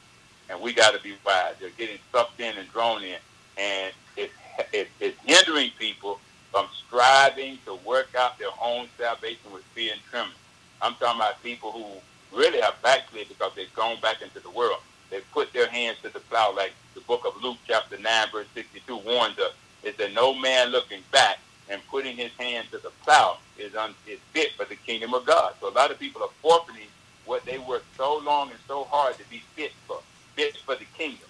[0.49, 1.55] and we got to be wise.
[1.59, 3.17] They're getting sucked in and drawn in,
[3.57, 4.33] and it's
[4.71, 6.19] it's, hindering people
[6.51, 10.37] from striving to work out their own salvation with fear and trembling.
[10.81, 14.79] I'm talking about people who really are backslid because they've gone back into the world.
[15.09, 18.47] They've put their hands to the plow, like the book of Luke, chapter 9, verse
[18.53, 19.53] 62 warns us.
[19.83, 23.95] It said, No man looking back and putting his hand to the plow is, un-
[24.07, 25.53] is fit for the kingdom of God.
[25.61, 26.87] So a lot of people are forfeiting
[27.25, 29.99] what they worked so long and so hard to be fit for,
[30.35, 31.27] fit for the kingdom.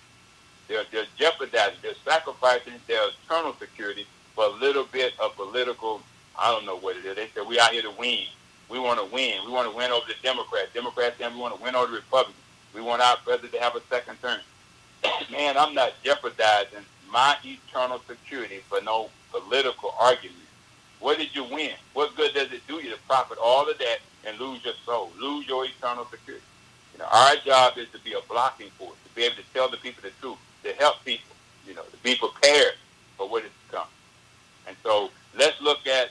[0.68, 6.02] They're, they're jeopardizing, they're sacrificing their eternal security for a little bit of political,
[6.40, 7.16] I don't know what it is.
[7.16, 8.26] They said we out here to win.
[8.70, 9.46] We want to win.
[9.46, 10.74] We want to win over the Democrats.
[10.74, 12.38] Democrats saying we want to win over the Republicans.
[12.74, 14.40] We want our president to have a second term.
[15.32, 20.40] Man, I'm not jeopardizing my eternal security for no political argument.
[21.00, 21.72] What did you win?
[21.94, 25.12] What good does it do you to profit all of that and lose your soul,
[25.22, 26.44] lose your eternal security?
[26.94, 29.70] You know, our job is to be a blocking force, to be able to tell
[29.70, 31.36] the people the truth, to help people,
[31.68, 32.74] you know, to be prepared
[33.16, 33.88] for what is to come.
[34.68, 36.10] And so let's look at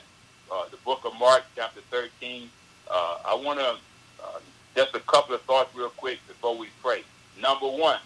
[0.51, 2.49] uh, the book of Mark, chapter 13.
[2.89, 3.75] Uh, I want to
[4.23, 4.39] uh,
[4.75, 7.03] just a couple of thoughts real quick before we pray.
[7.41, 7.99] Number one,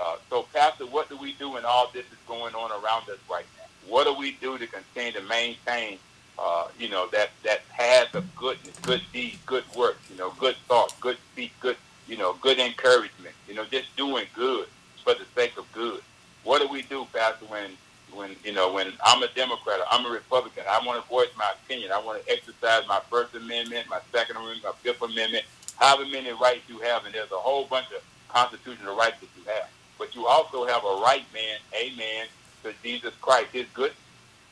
[0.00, 3.18] uh, so Pastor, what do we do when all this is going on around us
[3.30, 3.64] right now?
[3.86, 5.98] What do we do to continue to maintain,
[6.38, 10.56] uh, you know, that that path of goodness, good deeds, good works, you know, good
[10.68, 11.76] thoughts, good speech, good,
[12.08, 14.68] you know, good encouragement, you know, just doing good
[15.02, 16.00] for the sake of good.
[16.42, 17.70] What do we do, Pastor, when
[18.12, 21.28] when you know when I'm a Democrat or I'm a Republican, I want to voice
[21.36, 21.92] my opinion.
[21.92, 25.44] I want to exercise my First Amendment, my Second Amendment, my Fifth Amendment,
[25.78, 29.44] however many rights you have, and there's a whole bunch of constitutional rights that you
[29.52, 29.68] have.
[29.98, 32.26] But you also have a right, man, amen,
[32.62, 33.92] to Jesus Christ, his good.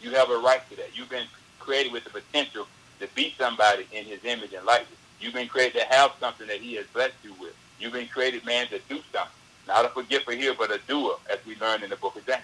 [0.00, 0.96] You have a right to that.
[0.96, 1.26] You've been
[1.59, 2.66] created with the potential
[3.00, 4.98] to be somebody in his image and likeness.
[5.20, 7.55] You've been created to have something that he has blessed you with.
[7.78, 9.33] You've been created, man, to do something.
[9.68, 12.42] Not a forgiver here, but a doer, as we learned in the book of James.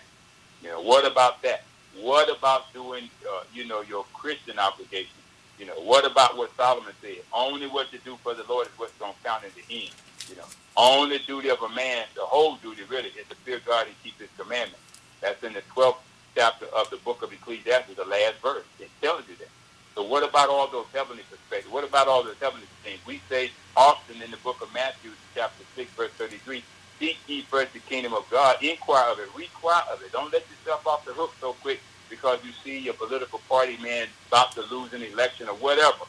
[0.62, 1.64] You know, what about that?
[2.00, 5.10] What about doing, uh, you know, your Christian obligation?
[5.58, 7.18] You know, what about what Solomon said?
[7.32, 9.90] Only what you do for the Lord is what's going to count in the end.
[10.28, 10.44] You know,
[10.76, 14.18] only duty of a man, the whole duty really, is to fear God and keep
[14.18, 14.80] His commandments.
[15.20, 15.96] That's in the 12th
[16.34, 18.64] chapter of the book of Ecclesiastes, the last verse.
[18.78, 19.48] It tells you that.
[19.94, 21.72] So what about all those heavenly perspectives?
[21.72, 23.00] What about all those heavenly things?
[23.04, 26.62] We say often in the book of Matthew, chapter 6, verse 33,
[27.00, 30.12] seek ye first the kingdom of God, inquire of it, require of it.
[30.12, 34.06] Don't let yourself off the hook so quick because you see your political party man
[34.28, 36.04] about to lose an election or whatever.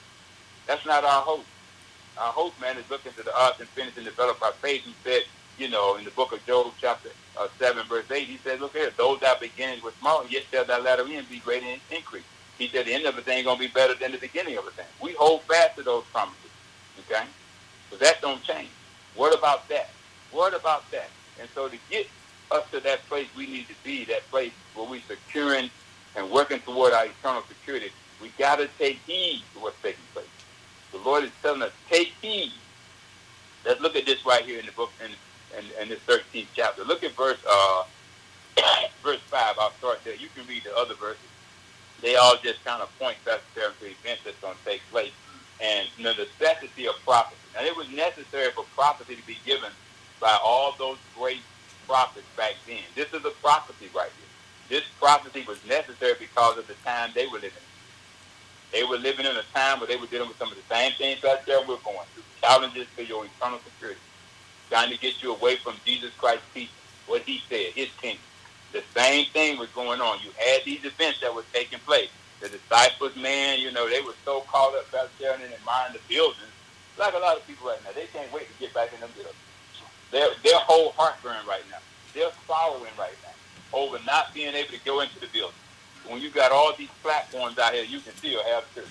[0.68, 1.46] That's not our hope.
[2.20, 4.84] Our hope, man, is looking to the odds and finish and develop our faith.
[4.84, 5.24] He said,
[5.58, 8.74] you know, in the book of Job, chapter uh, 7, verse 8, he said, look
[8.74, 12.24] here, those that beginning with small, yet shall that latter end be great in increase.
[12.58, 14.68] He said the end of a thing going to be better than the beginning of
[14.68, 14.86] a thing.
[15.02, 16.52] We hold fast to those promises,
[17.00, 17.24] okay?
[17.90, 18.70] But that don't change.
[19.16, 19.90] What about that?
[20.32, 21.10] What about that?
[21.40, 22.08] And so to get
[22.52, 25.70] us to that place we need to be, that place where we're securing
[26.18, 30.26] and working toward our eternal security, we got to take heed to what's taking place.
[30.92, 32.54] The Lord is telling us, take heed.
[33.66, 35.12] Let's look at this right here in the book, in,
[35.58, 36.84] in, in this 13th chapter.
[36.84, 37.84] Look at verse uh,
[39.04, 39.56] verse 5.
[39.60, 40.16] I'll start there.
[40.16, 41.22] You can read the other verses
[42.02, 45.12] they all just kind of point necessary to events that's going to take place.
[45.62, 47.38] And the necessity of prophecy.
[47.56, 49.72] Now, it was necessary for prophecy to be given
[50.22, 51.42] by all those great
[51.88, 52.84] prophets back then.
[52.96, 54.80] This is a prophecy right here.
[54.80, 57.69] This prophecy was necessary because of the time they were living in.
[58.72, 60.92] They were living in a time where they were dealing with some of the same
[60.94, 62.24] things that there we're going through.
[62.42, 64.00] Challenges to your eternal security.
[64.70, 66.70] Trying to get you away from Jesus Christ's teaching,
[67.08, 68.22] what he said, his kingdom.
[68.72, 70.20] The same thing was going on.
[70.24, 72.10] You had these events that were taking place.
[72.40, 76.00] The disciples, man, you know, they were so caught up back there and admiring the
[76.08, 76.54] buildings.
[76.98, 79.08] Like a lot of people right now, they can't wait to get back in the
[79.08, 79.36] buildings.
[80.12, 81.80] Their, their whole heartburn right now.
[82.14, 83.34] They're following right now
[83.74, 85.56] over not being able to go into the building.
[86.08, 88.86] When you got all these platforms out here, you can still have church.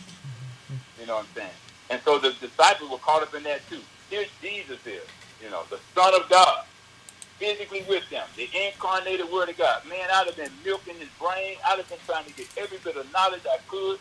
[1.00, 1.50] You know what I'm saying?
[1.90, 3.80] And so the disciples were caught up in that too.
[4.10, 5.02] Here's Jesus is,
[5.42, 6.64] you know, the Son of God
[7.38, 8.26] physically with them.
[8.36, 9.82] The incarnated word of God.
[9.88, 11.56] Man, I'd have been milking his brain.
[11.66, 13.98] I'd have been trying to get every bit of knowledge I could.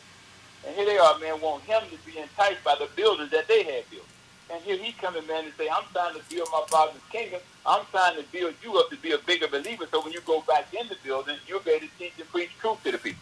[0.65, 3.63] And here they are, man, want him to be enticed by the buildings that they
[3.63, 4.05] had built.
[4.49, 7.41] And here he's coming, man, and say, I'm trying to build my father's kingdom.
[7.65, 9.85] I'm trying to build you up to be a bigger believer.
[9.91, 12.81] So when you go back in the building, you'll be to teach and preach truth
[12.83, 13.21] to the people.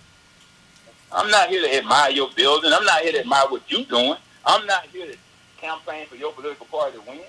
[1.12, 2.72] I'm not here to admire your building.
[2.74, 4.18] I'm not here to admire what you're doing.
[4.46, 5.18] I'm not here to
[5.58, 7.22] campaign for your political party to win.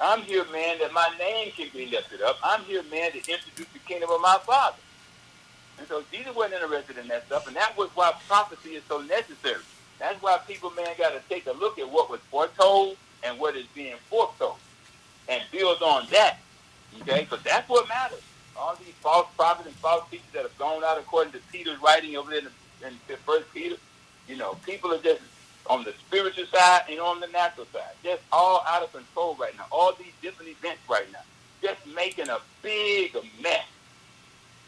[0.00, 2.38] I'm here, man, that my name can be lifted up.
[2.42, 4.76] I'm here, man, to introduce the kingdom of my Father.
[5.78, 9.00] And so Jesus wasn't interested in that stuff, and that was why prophecy is so
[9.00, 9.62] necessary.
[9.98, 13.56] That's why people, man, got to take a look at what was foretold and what
[13.56, 14.56] is being foretold
[15.28, 16.38] and build on that.
[17.02, 17.26] Okay?
[17.28, 18.22] Because that's what matters.
[18.56, 22.16] All these false prophets and false teachers that have gone out according to Peter's writing
[22.16, 23.76] over there in, in First Peter,
[24.28, 25.20] you know, people are just
[25.68, 27.92] on the spiritual side and on the natural side.
[28.02, 29.64] Just all out of control right now.
[29.70, 31.20] All these different events right now.
[31.62, 33.64] Just making a big mess.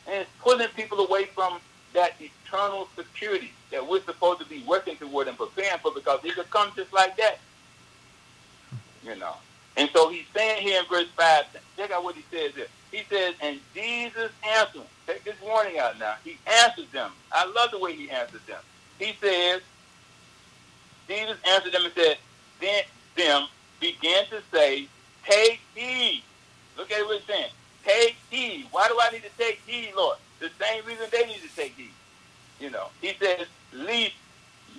[0.06, 1.60] And it's pulling people away from
[1.94, 6.34] that eternal security that we're supposed to be working toward and preparing for because it
[6.34, 7.38] could come just like that.
[9.04, 9.34] You know.
[9.76, 11.44] And so he's saying here in verse 5,
[11.76, 12.66] check out what he says here.
[12.90, 16.14] He says, and Jesus answered, take this warning out now.
[16.24, 17.12] He answered them.
[17.30, 18.60] I love the way he answered them.
[18.98, 19.60] He says,
[21.06, 22.16] Jesus answered them and said,
[22.60, 22.82] then
[23.16, 23.46] them
[23.80, 24.88] began to say,
[25.24, 26.22] take heed.
[26.76, 27.50] Look at what he's saying.
[27.84, 28.66] Take heed.
[28.70, 30.18] Why do I need to take heed, Lord?
[30.40, 31.90] The same reason they need to take heed.
[32.60, 34.14] You know, he says, least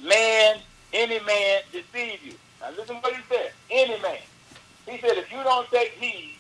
[0.04, 0.58] man,
[0.94, 2.34] any man deceive you.
[2.62, 3.52] Now listen what he said.
[3.70, 4.20] Any man.
[4.88, 6.36] He said, if you don't take heed,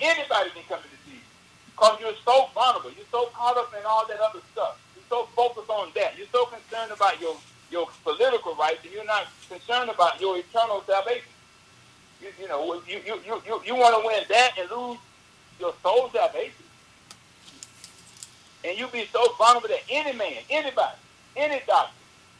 [0.00, 1.72] anybody can come to deceive you.
[1.72, 2.90] Because you're so vulnerable.
[2.90, 4.80] You're so caught up in all that other stuff.
[4.94, 6.18] You're so focused on that.
[6.18, 7.36] You're so concerned about your
[7.70, 11.28] your political rights and you're not concerned about your eternal salvation.
[12.20, 14.98] You, you know, you, you, you, you, you want to win that and lose
[15.60, 16.64] your soul salvation.
[18.64, 20.96] And you be so vulnerable that any man, anybody,
[21.36, 21.92] any doctor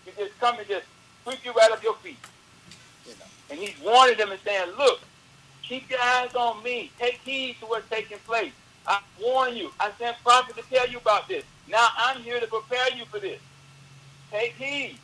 [0.04, 0.84] can just come and just
[1.22, 2.18] sweep you right up your feet.
[3.06, 3.24] You know?
[3.50, 5.00] And he's warning them and saying, look,
[5.62, 6.90] keep your eyes on me.
[6.98, 8.52] Take heed to what's taking place.
[8.86, 9.70] I warn you.
[9.78, 11.44] I sent prophets to tell you about this.
[11.68, 13.40] Now I'm here to prepare you for this.
[14.30, 14.98] Take heed.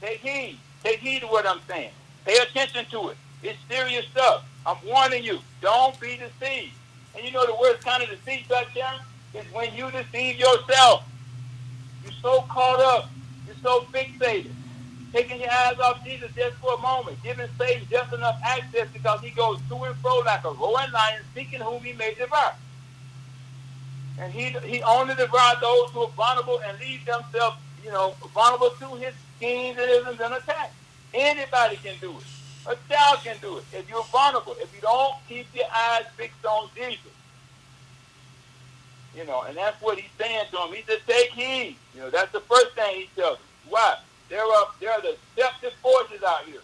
[0.00, 0.58] Take heed.
[0.82, 1.90] Take heed to what I'm saying.
[2.24, 3.16] Pay attention to it.
[3.42, 4.44] It's serious stuff.
[4.66, 5.38] I'm warning you.
[5.60, 6.72] Don't be deceived.
[7.14, 9.00] And you know the worst kind of deceit, touchdown,
[9.38, 11.04] is when you deceive yourself.
[12.04, 13.10] You're so caught up.
[13.46, 14.52] You're so fixated.
[15.12, 17.22] Taking your eyes off Jesus just for a moment.
[17.22, 21.22] Giving Satan just enough access because he goes to and fro like a roaring lion,
[21.34, 22.54] seeking whom he may devour.
[24.18, 28.70] And he, he only devours those who are vulnerable and leave themselves, you know, vulnerable
[28.80, 30.74] to his schemes and and attacks.
[31.14, 32.24] Anybody can do it.
[32.66, 33.64] A child can do it.
[33.72, 37.12] If you're vulnerable, if you don't keep your eyes fixed on Jesus.
[39.18, 40.72] You know, and that's what he's saying to him.
[40.72, 41.76] He said, take heed.
[41.92, 43.46] You know, that's the first thing he tells them.
[43.68, 43.96] Why?
[44.28, 46.62] There are there are deceptive forces out here.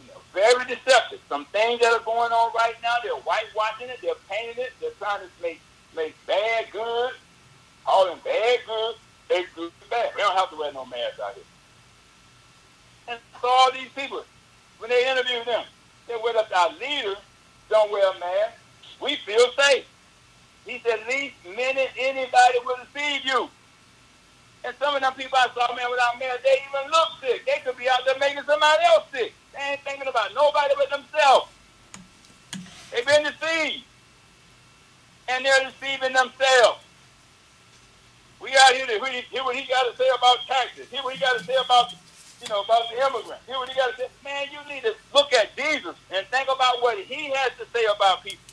[0.00, 1.20] You know, very deceptive.
[1.28, 4.96] Some things that are going on right now, they're whitewashing it, they're painting it, they're
[4.98, 5.60] trying to make
[5.94, 7.12] make bad good,
[7.84, 8.94] them bad good,
[9.28, 10.12] they good bad.
[10.16, 11.44] We don't have to wear no mask out here.
[13.08, 14.24] And so all these people,
[14.78, 15.64] when they interview them,
[16.08, 17.18] they went up our leaders
[17.68, 18.58] don't wear a mask.
[19.00, 19.84] We feel safe.
[20.66, 23.48] He said, least minute anybody will deceive you.
[24.64, 27.46] And some of them people I saw, man, without masks, they even look sick.
[27.46, 29.32] They could be out there making somebody else sick.
[29.54, 31.48] They ain't thinking about nobody but themselves.
[32.92, 33.84] They've been deceived.
[35.28, 36.84] And they're deceiving themselves.
[38.40, 38.98] We out here to
[39.30, 40.88] hear what he got to say about taxes.
[40.90, 41.92] Hear what he got to say about,
[42.42, 43.46] you know, about the immigrants.
[43.46, 44.08] Hear what he got to say.
[44.24, 47.84] Man, you need to look at Jesus and think about what he has to say
[47.94, 48.49] about people.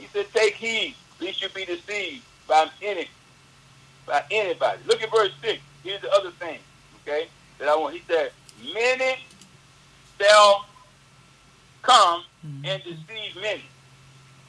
[0.00, 3.06] He said, take heed, lest you be deceived by any,
[4.06, 4.78] by anybody.
[4.86, 5.60] Look at verse 6.
[5.84, 6.58] Here's the other thing,
[7.02, 7.28] okay,
[7.58, 7.94] that I want.
[7.94, 8.32] He said,
[8.74, 9.16] many
[10.18, 10.66] shall
[11.82, 12.64] come mm-hmm.
[12.64, 13.64] and deceive many.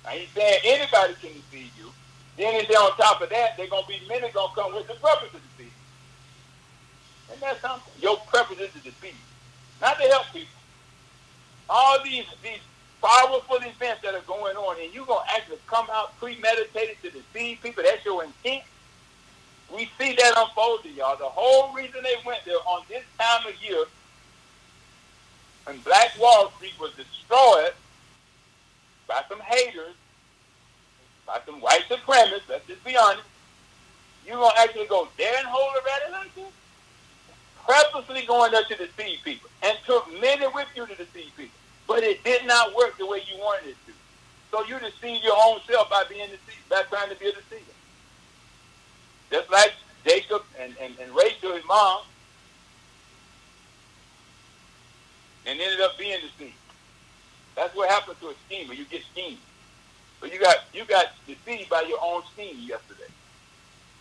[0.04, 1.92] Now he's saying anybody can deceive you.
[2.38, 4.74] Then he said on top of that, they're going to be many going to come
[4.74, 5.74] with the purpose to deceive.
[7.32, 7.94] And that's something.
[8.02, 9.16] Your purpose is to deceive,
[9.82, 10.48] not to help people.
[11.70, 12.60] All these these
[13.02, 17.10] powerful events that are going on, and you're going to actually come out premeditated to
[17.10, 17.84] deceive people.
[17.84, 18.64] That's your intent.
[19.74, 21.18] We see that unfolding, y'all.
[21.18, 23.86] The whole reason they went there on this time of year
[25.66, 27.74] when Black Wall Street was destroyed
[29.08, 29.96] by some haters,
[31.26, 33.24] by some white supremacists, let's just be honest,
[34.26, 36.52] you're going to actually go there and hold a like this?
[37.66, 41.61] Purposely going there to deceive people and took many with you to deceive people
[41.92, 43.92] but it did not work the way you wanted it to.
[44.50, 47.76] So you deceive your own self by being deceived, by trying to be a deceiver.
[49.30, 49.74] Just like
[50.06, 52.04] Jacob and, and, and Rachel, his mom,
[55.46, 56.56] and ended up being deceived.
[57.58, 58.74] That's what happens to a schemer.
[58.74, 59.40] You get schemed.
[60.22, 63.12] But you got you got deceived by your own scheme yesterday.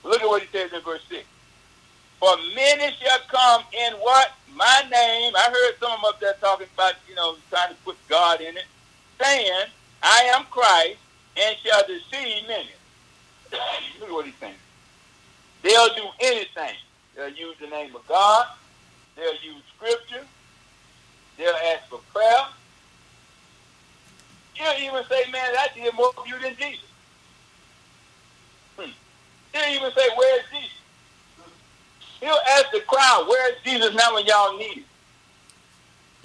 [0.05, 1.24] Look at what he says in verse 6.
[2.20, 4.32] For many shall come in what?
[4.54, 5.32] My name.
[5.34, 8.42] I heard some of them up there talking about, you know, trying to put God
[8.42, 8.66] in it,
[9.18, 9.68] saying,
[10.02, 10.98] I am Christ,
[11.38, 12.68] and shall deceive many.
[14.00, 14.54] Look what he's saying.
[15.62, 16.76] They'll do anything.
[17.16, 18.46] They'll use the name of God.
[19.16, 20.26] They'll use scripture.
[21.38, 22.46] They'll ask for prayer.
[24.56, 26.84] You'll even say, man, I did more for you than Jesus.
[28.78, 28.90] Hmm.
[29.52, 30.79] They'll even say, where's Jesus?
[32.20, 34.84] He'll ask the crowd, where is Jesus now when y'all need him?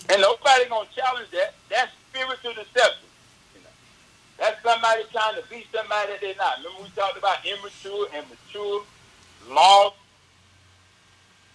[0.10, 1.56] And nobody gonna challenge that.
[1.70, 3.08] That's spiritual deception.
[3.56, 3.74] You know?
[4.38, 6.58] That's somebody trying to be somebody that they're not.
[6.58, 8.84] Remember we talked about immature and mature,
[9.50, 9.96] lost,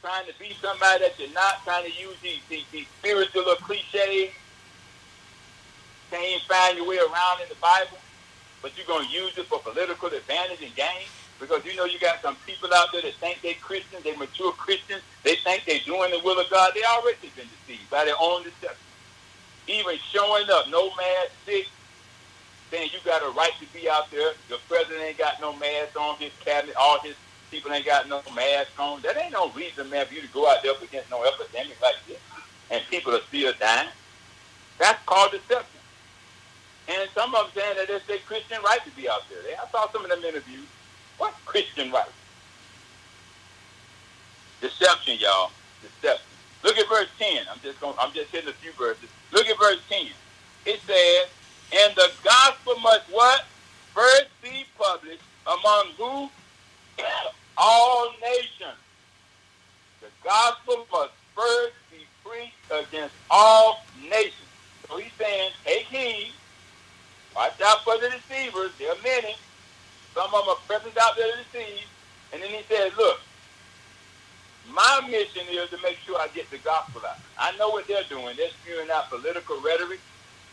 [0.01, 4.33] trying to be somebody that you're not, trying to use these, these, these spiritual cliches.
[6.11, 7.99] Can't find your way around in the Bible,
[8.63, 11.07] but you're gonna use it for political advantage and gain.
[11.41, 14.53] Because you know you got some people out there that think they're Christians, they mature
[14.53, 16.73] Christians, they think they're doing the will of God.
[16.75, 18.77] They already been deceived by their own deception.
[19.67, 21.67] Even showing up, no mask, sick,
[22.71, 24.33] saying you got a right to be out there.
[24.49, 26.77] The president ain't got no mask on his cabinet.
[26.77, 27.17] All his
[27.51, 29.01] people ain't got no mask on.
[29.03, 31.97] That ain't no reason, man, for you to go out there against no epidemic like
[32.07, 32.19] this.
[32.71, 33.89] And people are still dying.
[34.79, 35.81] That's called deception.
[36.89, 39.57] And some of them saying that it's their Christian right to be out there.
[39.57, 40.67] I saw some of them interviews.
[41.21, 42.09] What Christian right?
[44.63, 45.51] Deception, y'all.
[45.83, 46.25] Deception.
[46.65, 47.45] Look at verse 10.
[47.53, 49.11] I'm just going I'm just hitting a few verses.
[49.31, 50.07] Look at verse 10.
[50.65, 51.29] It says,
[51.79, 53.45] And the gospel must what?
[53.95, 56.31] First be published among who?
[57.59, 58.81] All nations.
[60.01, 64.33] The gospel must first be preached against all nations.
[64.89, 66.33] So he's saying, take heed.
[67.37, 68.71] Watch out for the deceivers.
[68.79, 69.37] There are many.
[70.15, 71.87] Some of them are present out there to deceive.
[72.33, 73.21] And then he says, look,
[74.73, 77.19] my mission is to make sure I get the gospel out.
[77.39, 78.37] I know what they're doing.
[78.37, 80.01] They're spewing out political rhetoric.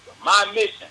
[0.05, 0.87] But My mission,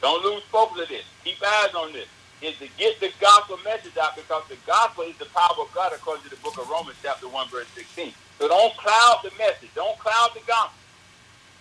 [0.00, 1.04] don't lose focus of this.
[1.24, 2.08] Keep eyes on this.
[2.42, 5.92] Is to get the gospel message out because the gospel is the power of God
[5.94, 8.14] according to the book of Romans chapter 1 verse 16.
[8.38, 9.68] So don't cloud the message.
[9.74, 10.72] Don't cloud the gospel.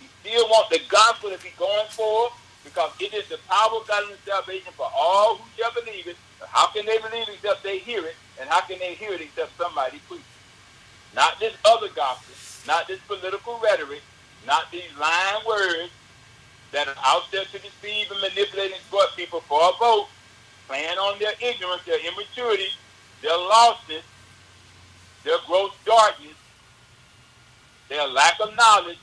[0.01, 2.31] You still want the gospel to be going forward
[2.63, 6.15] because it is the power of God and salvation for all who shall believe it.
[6.47, 8.15] How can they believe except they hear it?
[8.39, 10.21] And how can they hear it except somebody preach?
[11.15, 12.35] Not this other gospel,
[12.67, 14.01] not this political rhetoric,
[14.45, 15.91] not these lying words
[16.71, 20.07] that are out there to deceive and manipulate and exploit people for a vote,
[20.67, 22.69] playing on their ignorance, their immaturity,
[23.21, 24.03] their lostness,
[25.23, 26.35] their gross darkness,
[27.89, 28.99] their lack of knowledge,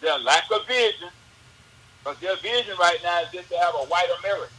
[0.00, 1.08] their lack of vision,
[2.04, 4.52] because their vision right now is just to have a white America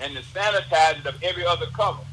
[0.00, 2.04] and to sanitize it of every other color.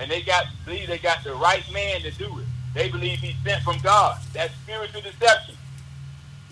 [0.00, 2.46] And they got believe they got the right man to do it.
[2.74, 4.20] They believe he's sent from God.
[4.32, 5.54] That's spiritual deception.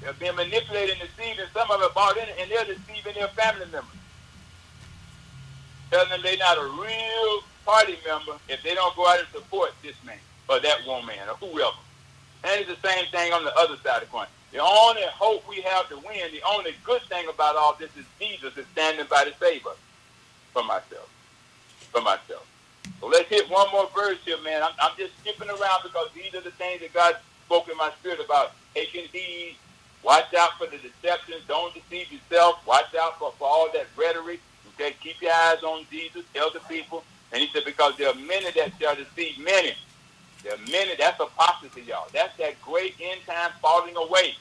[0.00, 3.28] They're being manipulated and deceived, and some of them bought in and they're deceiving their
[3.28, 3.90] family members.
[5.90, 9.72] Telling them they're not a real party member if they don't go out and support
[9.82, 10.18] this man
[10.48, 11.76] or that woman or whoever.
[12.44, 14.26] And it's the same thing on the other side of the coin.
[14.52, 18.04] The only hope we have to win, the only good thing about all this is
[18.18, 19.76] Jesus is standing by to save us
[20.56, 21.10] from myself.
[21.92, 22.48] For myself.
[22.98, 24.62] So let's hit one more verse here, man.
[24.62, 27.90] I'm, I'm just skipping around because these are the things that God spoke in my
[28.00, 28.52] spirit about.
[28.74, 29.56] Taking heed,
[30.02, 34.40] watch out for the deceptions, don't deceive yourself, watch out for, for all that rhetoric.
[34.74, 37.04] Okay, keep your eyes on Jesus, tell the people.
[37.32, 39.74] And he said, because there are many that shall deceive many.
[40.42, 42.08] There are many, that's apostasy, y'all.
[42.14, 44.36] That's that great end time falling away.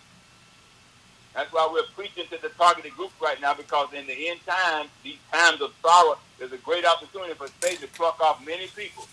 [1.36, 4.89] That's why we're preaching to the targeted group right now, because in the end times,
[5.03, 9.05] these times of sorrow, there's a great opportunity for Satan to pluck off many people.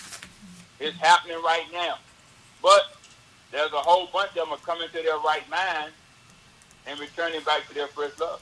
[0.79, 1.99] It's happening right now.
[2.63, 2.97] But
[3.51, 5.91] there's a whole bunch of them are coming to their right mind
[6.87, 8.41] and returning back to their first love.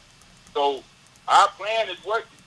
[0.52, 0.82] So
[1.26, 2.38] our plan is working.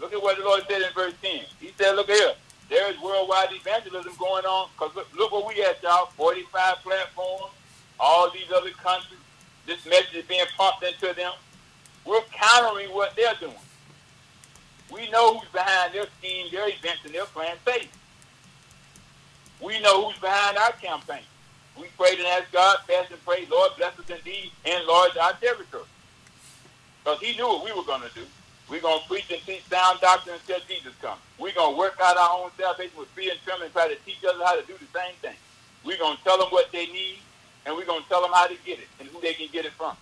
[0.00, 1.42] Look at what the Lord said in verse 10.
[1.60, 2.32] He said, look here,
[2.68, 4.68] there is worldwide evangelism going on.
[4.76, 6.06] Because look, look what we at, y'all.
[6.06, 7.52] 45 platforms,
[8.00, 9.20] all these other countries.
[9.66, 11.32] This message is being pumped into them.
[12.04, 13.54] We're countering what they're doing.
[14.92, 17.90] We know who's behind their scheme, their events, and their plan faith.
[19.60, 21.22] We know who's behind our campaign.
[21.78, 25.32] We prayed and asked God, fast and pray, Lord, bless us indeed, and enlarge our
[25.34, 25.84] territory.
[27.04, 28.26] Because he knew what we were going to do.
[28.68, 31.20] We're going to preach and teach sound doctrine until Jesus comes.
[31.38, 33.96] We're going to work out our own salvation with fear and trembling and try to
[34.06, 35.34] teach others how to do the same thing.
[35.84, 37.18] We're going to tell them what they need,
[37.66, 39.64] and we're going to tell them how to get it and who they can get
[39.64, 39.96] it from.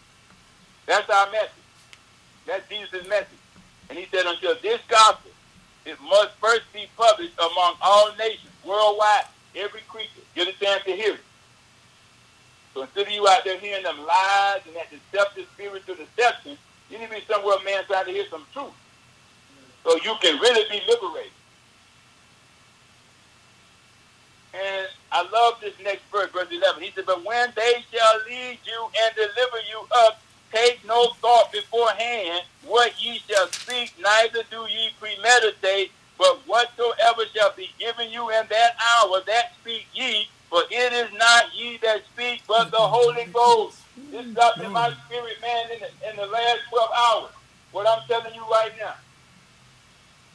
[0.86, 1.50] That's our message.
[2.46, 3.38] That's Jesus' message.
[3.90, 5.30] And he said, until this gospel,
[5.84, 9.24] it must first be published among all nations, worldwide,
[9.56, 10.20] every creature.
[10.34, 11.20] Get a chance to hear it.
[12.74, 16.58] So instead of you out there hearing them lies and that deceptive spiritual deception,
[16.90, 18.72] you need to be somewhere, a man, trying to hear some truth.
[19.84, 21.32] So you can really be liberated.
[24.54, 26.82] And I love this next verse, verse 11.
[26.82, 30.20] He said, But when they shall lead you and deliver you up,
[30.52, 37.52] take no thought beforehand what ye shall speak, neither do ye premeditate, but whatsoever shall
[37.56, 42.02] be given you in that hour, that speak ye, for it is not ye that
[42.14, 43.78] speak, but the Holy Ghost.
[44.10, 47.30] This got in my spirit, man, in the, in the last 12 hours.
[47.72, 48.94] What I'm telling you right now.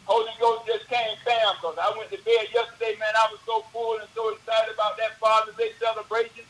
[0.05, 3.13] Holy Ghost just came, bam, because I went to bed yesterday, man.
[3.15, 6.43] I was so full and so excited about that Father's Day celebration.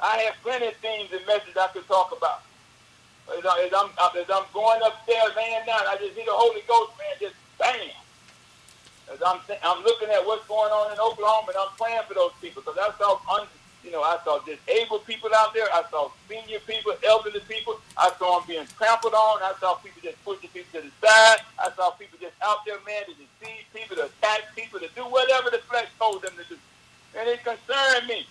[0.00, 2.42] I have plenty of things and messages I could talk about.
[3.28, 6.96] As, I, am as I'm going upstairs, laying down, I just hear the Holy Ghost,
[6.96, 7.92] man, just bam.
[9.12, 12.32] As I'm, I'm looking at what's going on in Oklahoma, and I'm praying for those
[12.40, 13.44] people because I saw, un,
[13.84, 15.66] you know, I saw disabled people out there.
[15.72, 17.80] I saw senior people, elderly people.
[17.96, 19.42] I saw them being trampled on.
[19.42, 21.38] I saw people just pushing people to the side.
[21.58, 25.02] I saw people just out there, man, to deceive people, to attack people, to do
[25.02, 26.58] whatever the flesh told them to do.
[27.18, 28.26] And it concerned me.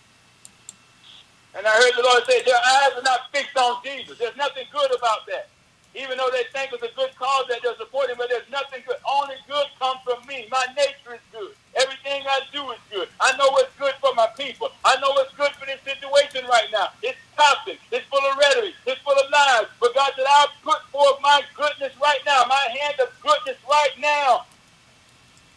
[1.56, 4.18] And I heard the Lord say, their eyes are not fixed on Jesus.
[4.18, 5.50] There's nothing good about that
[5.98, 8.98] even though they think it's a good cause that they're supporting, but there's nothing good.
[9.02, 10.48] Only good comes from me.
[10.52, 11.58] My nature is good.
[11.74, 13.10] Everything I do is good.
[13.20, 14.70] I know what's good for my people.
[14.86, 16.94] I know what's good for this situation right now.
[17.02, 17.80] It's toxic.
[17.92, 18.76] It's full of rhetoric.
[18.86, 19.66] It's full of lies.
[19.82, 23.96] But God said, I'll put forth my goodness right now, my hand of goodness right
[23.98, 24.46] now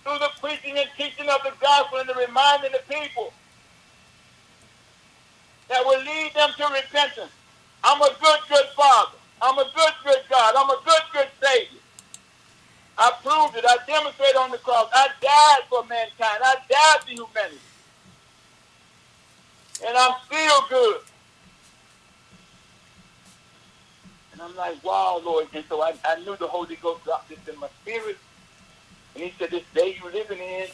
[0.05, 3.32] through the preaching and teaching of the gospel and the reminding the people
[5.68, 7.32] that will lead them to repentance.
[7.84, 9.19] I'm a good, good father.
[9.43, 10.55] I'm a good, good God.
[10.57, 11.80] I'm a good, good Savior.
[12.99, 13.64] I proved it.
[13.66, 14.91] I demonstrated on the cross.
[14.93, 16.43] I died for mankind.
[16.43, 17.59] I died for humanity.
[19.86, 21.01] And I'm still good.
[24.32, 25.49] And I'm like, wow, Lord.
[25.55, 28.18] And so I, I knew the Holy Ghost dropped this in my spirit.
[29.14, 30.66] And he said, this day you're living in,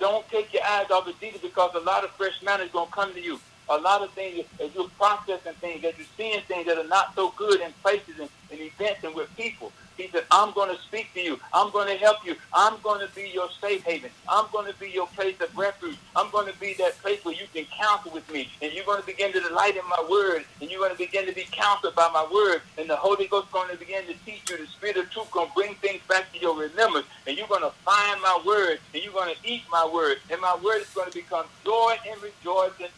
[0.00, 2.86] don't take your eyes off of Jesus because a lot of fresh manna is going
[2.86, 3.38] to come to you.
[3.70, 7.14] A lot of things, as you're processing things, as you're seeing things that are not
[7.14, 10.80] so good in places and, and events and with people, he said, I'm going to
[10.82, 11.38] speak to you.
[11.52, 12.34] I'm going to help you.
[12.54, 14.10] I'm going to be your safe haven.
[14.28, 15.96] I'm going to be your place of refuge.
[16.16, 18.48] I'm going to be that place where you can counsel with me.
[18.62, 20.44] And you're going to begin to delight in my word.
[20.60, 22.62] And you're going to begin to be counseled by my word.
[22.78, 24.56] And the Holy Ghost is going to begin to teach you.
[24.56, 27.06] The Spirit of truth going to bring things back to your remembrance.
[27.26, 28.80] And you're going to find my word.
[28.94, 30.16] And you're going to eat my word.
[30.30, 32.88] And my word is going to become joy and rejoicing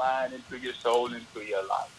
[0.00, 1.94] mind and to your soul and to your life.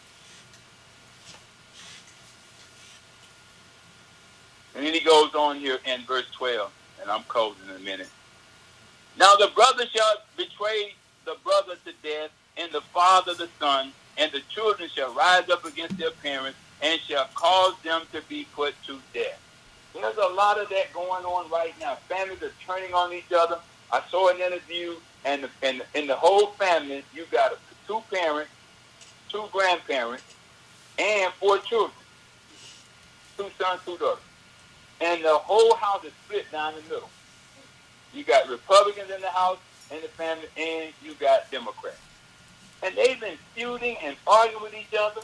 [4.75, 6.71] And then he goes on here in verse 12,
[7.01, 8.09] and I'm closing in a minute.
[9.19, 10.95] Now the brother shall betray
[11.25, 15.65] the brother to death, and the father the son, and the children shall rise up
[15.65, 19.39] against their parents, and shall cause them to be put to death.
[19.93, 21.95] There's a lot of that going on right now.
[22.07, 23.59] Families are turning on each other.
[23.91, 24.95] I saw an interview,
[25.25, 27.51] and in, in the whole family, you got
[27.91, 28.51] two parents,
[29.29, 30.23] two grandparents,
[30.97, 31.91] and four children.
[33.37, 34.23] Two sons, two daughters
[35.01, 37.09] and the whole house is split down the middle.
[38.13, 39.57] You got Republicans in the house
[39.91, 41.97] and the family, and you got Democrats.
[42.83, 45.21] And they've been feuding and arguing with each other.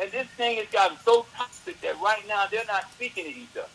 [0.00, 3.56] And this thing has gotten so toxic that right now they're not speaking to each
[3.56, 3.68] other.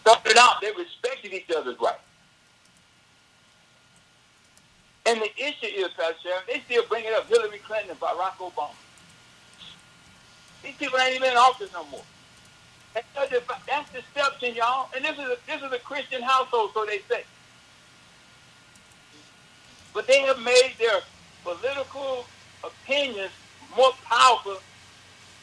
[0.00, 2.00] Started out, they respected each other's rights.
[5.06, 8.70] And the issue is, Pastor Sharon, they still bringing up, Hillary Clinton and Barack Obama.
[10.62, 12.02] These people ain't even in office no more.
[12.94, 14.88] That's deception, y'all.
[14.94, 17.24] And this is a, this is a Christian household, so they say.
[19.92, 21.00] But they have made their
[21.42, 22.24] political
[22.62, 23.30] opinions
[23.76, 24.56] more powerful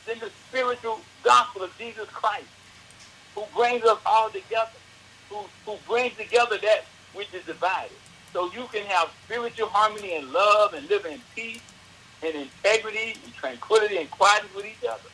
[0.07, 2.47] than the spiritual gospel of Jesus Christ,
[3.35, 4.71] who brings us all together,
[5.29, 7.91] who, who brings together that which is divided.
[8.33, 11.61] So you can have spiritual harmony and love and live in peace
[12.23, 15.09] and integrity and tranquility and quietness with each other.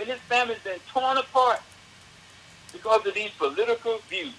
[0.00, 1.60] And this family's been torn apart
[2.72, 4.34] because of these political views.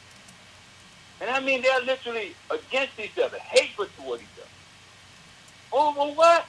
[1.21, 4.49] And I mean, they're literally against each other, hateful toward each other.
[5.71, 6.45] Oh, Over what?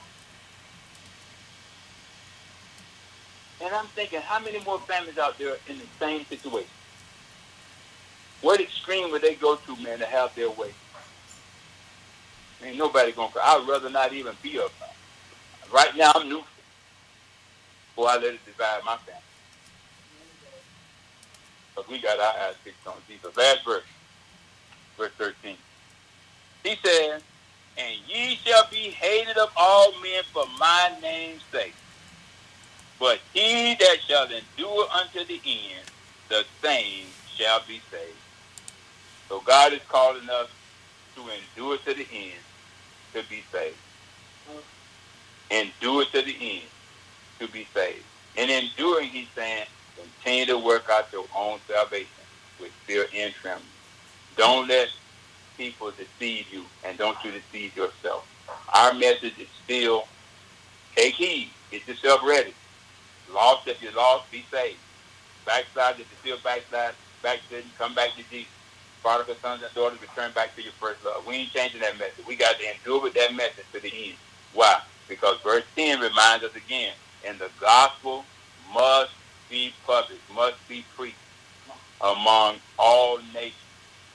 [3.63, 6.69] And I'm thinking, how many more families out there in the same situation?
[8.41, 10.73] What extreme would they go to, man, to have their way?
[12.63, 13.43] Ain't nobody gonna cry.
[13.43, 14.71] I'd rather not even be up.
[15.71, 16.45] Right now, I'm neutral.
[17.95, 19.21] Before I let it divide my family.
[21.75, 23.35] Because we got our eyes fixed on Jesus.
[23.35, 23.83] Last verse,
[24.97, 25.55] verse 13.
[26.63, 27.21] He says,
[27.77, 31.75] And ye shall be hated of all men for my name's sake.
[32.99, 35.85] But he that shall endure unto the end,
[36.29, 37.05] the same
[37.35, 38.17] shall be saved.
[39.29, 40.49] So God is calling us
[41.15, 42.39] to endure to the end
[43.21, 43.77] to be saved.
[45.49, 46.65] Endure to the end
[47.39, 48.03] to be saved.
[48.37, 49.65] And enduring, he's saying,
[49.95, 52.07] continue to work out your own salvation
[52.59, 53.67] with fear and trembling.
[54.35, 54.89] Don't let
[55.57, 58.27] people deceive you, and don't you deceive yourself.
[58.73, 60.07] Our message is still
[60.95, 62.53] take heed, get yourself ready.
[63.33, 64.77] Lost if you're lost, be saved.
[65.45, 66.93] Backslide if you still backslide,
[67.23, 68.51] back backsliding, come back to Jesus.
[69.01, 71.25] Prodigal sons and daughters, return back to your first love.
[71.25, 72.25] We ain't changing that message.
[72.27, 74.15] We got to endure with that message to the end.
[74.53, 74.81] Why?
[75.07, 76.93] Because verse 10 reminds us again
[77.25, 78.25] and the gospel
[78.73, 79.11] must
[79.49, 81.15] be published, must be preached
[82.01, 83.53] among all nations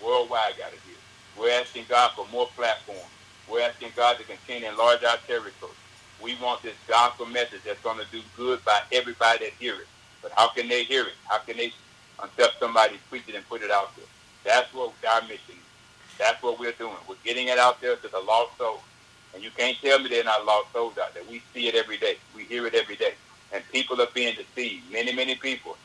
[0.02, 0.54] worldwide.
[0.58, 0.96] Got to hear.
[1.38, 3.00] We're asking God for more platforms.
[3.50, 5.72] We're asking God to continue to enlarge our territory.
[6.22, 9.88] We want this gospel message that's going to do good by everybody that hear it.
[10.22, 11.14] But how can they hear it?
[11.28, 11.72] How can they,
[12.22, 14.06] until somebody preach it and put it out there?
[14.44, 16.18] That's what our mission is.
[16.18, 16.96] That's what we're doing.
[17.08, 18.80] We're getting it out there to the lost souls.
[19.34, 21.22] And you can't tell me they're not lost souls out there.
[21.28, 22.16] We see it every day.
[22.34, 23.14] We hear it every day.
[23.52, 24.90] And people are being deceived.
[24.92, 25.76] Many, many people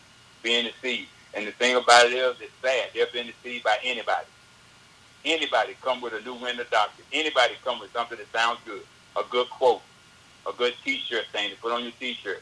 [0.43, 1.09] being deceived.
[1.33, 2.89] And the thing about it is, it's sad.
[2.93, 4.25] They're being deceived by anybody.
[5.25, 7.05] Anybody come with a new window doctrine.
[7.11, 8.83] Anybody come with something that sounds good.
[9.17, 9.81] A good quote.
[10.47, 12.41] A good T-shirt thing to put on your T-shirt.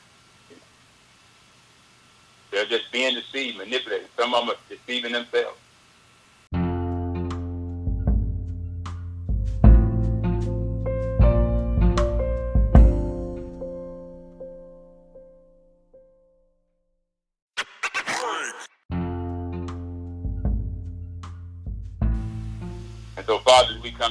[2.51, 4.07] They're just being deceived, manipulated.
[4.17, 5.57] Some of them are deceiving themselves.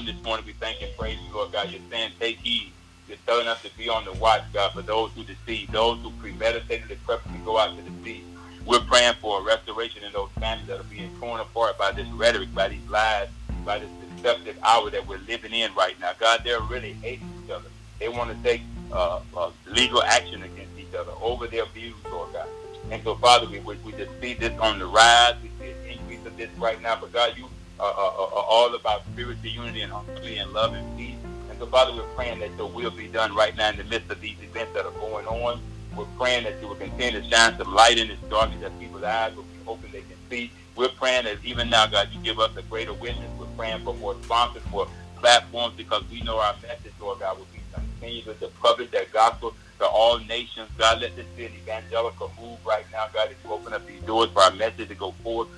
[0.05, 1.71] Come this morning, we thank and praise you, Lord God.
[1.71, 2.73] You're saying, take heed,
[3.09, 6.11] You're telling us to be on the watch, God, for those who deceive, those who
[6.23, 8.25] premeditatedly purposely go out to deceive.
[8.67, 12.09] We're praying for a restoration in those families that are being torn apart by this
[12.09, 13.29] rhetoric, by these lies,
[13.65, 16.13] by this deceptive hour that we're living in right now.
[16.19, 17.69] God, they're really hating each other.
[17.99, 22.33] They want to take uh, uh, legal action against each other over their views, Lord
[22.33, 22.49] God.
[22.91, 25.35] And so, Father, we, we, just see this on the rise.
[25.43, 26.99] We see an increase of this right now.
[27.01, 27.49] But God, you
[27.81, 31.17] are, are, are all about spiritual unity and harmony and love and peace.
[31.51, 34.11] And so, Father, we're praying that your will be done right now in the midst
[34.11, 35.61] of these events that are going on.
[35.97, 39.05] We're praying that you will continue to shine some light in this darkness, that people's
[39.05, 40.51] eyes will be open, they can see.
[40.77, 43.31] We're praying that even now, God, you give us a greater witness.
[43.39, 47.47] We're praying for more sponsors, for platforms, because we know our message, Lord God, will
[47.53, 50.69] be continued to publish that gospel to all nations.
[50.77, 54.03] God, let this be an evangelical move right now, God, as you open up these
[54.03, 55.49] doors for our message to go forward.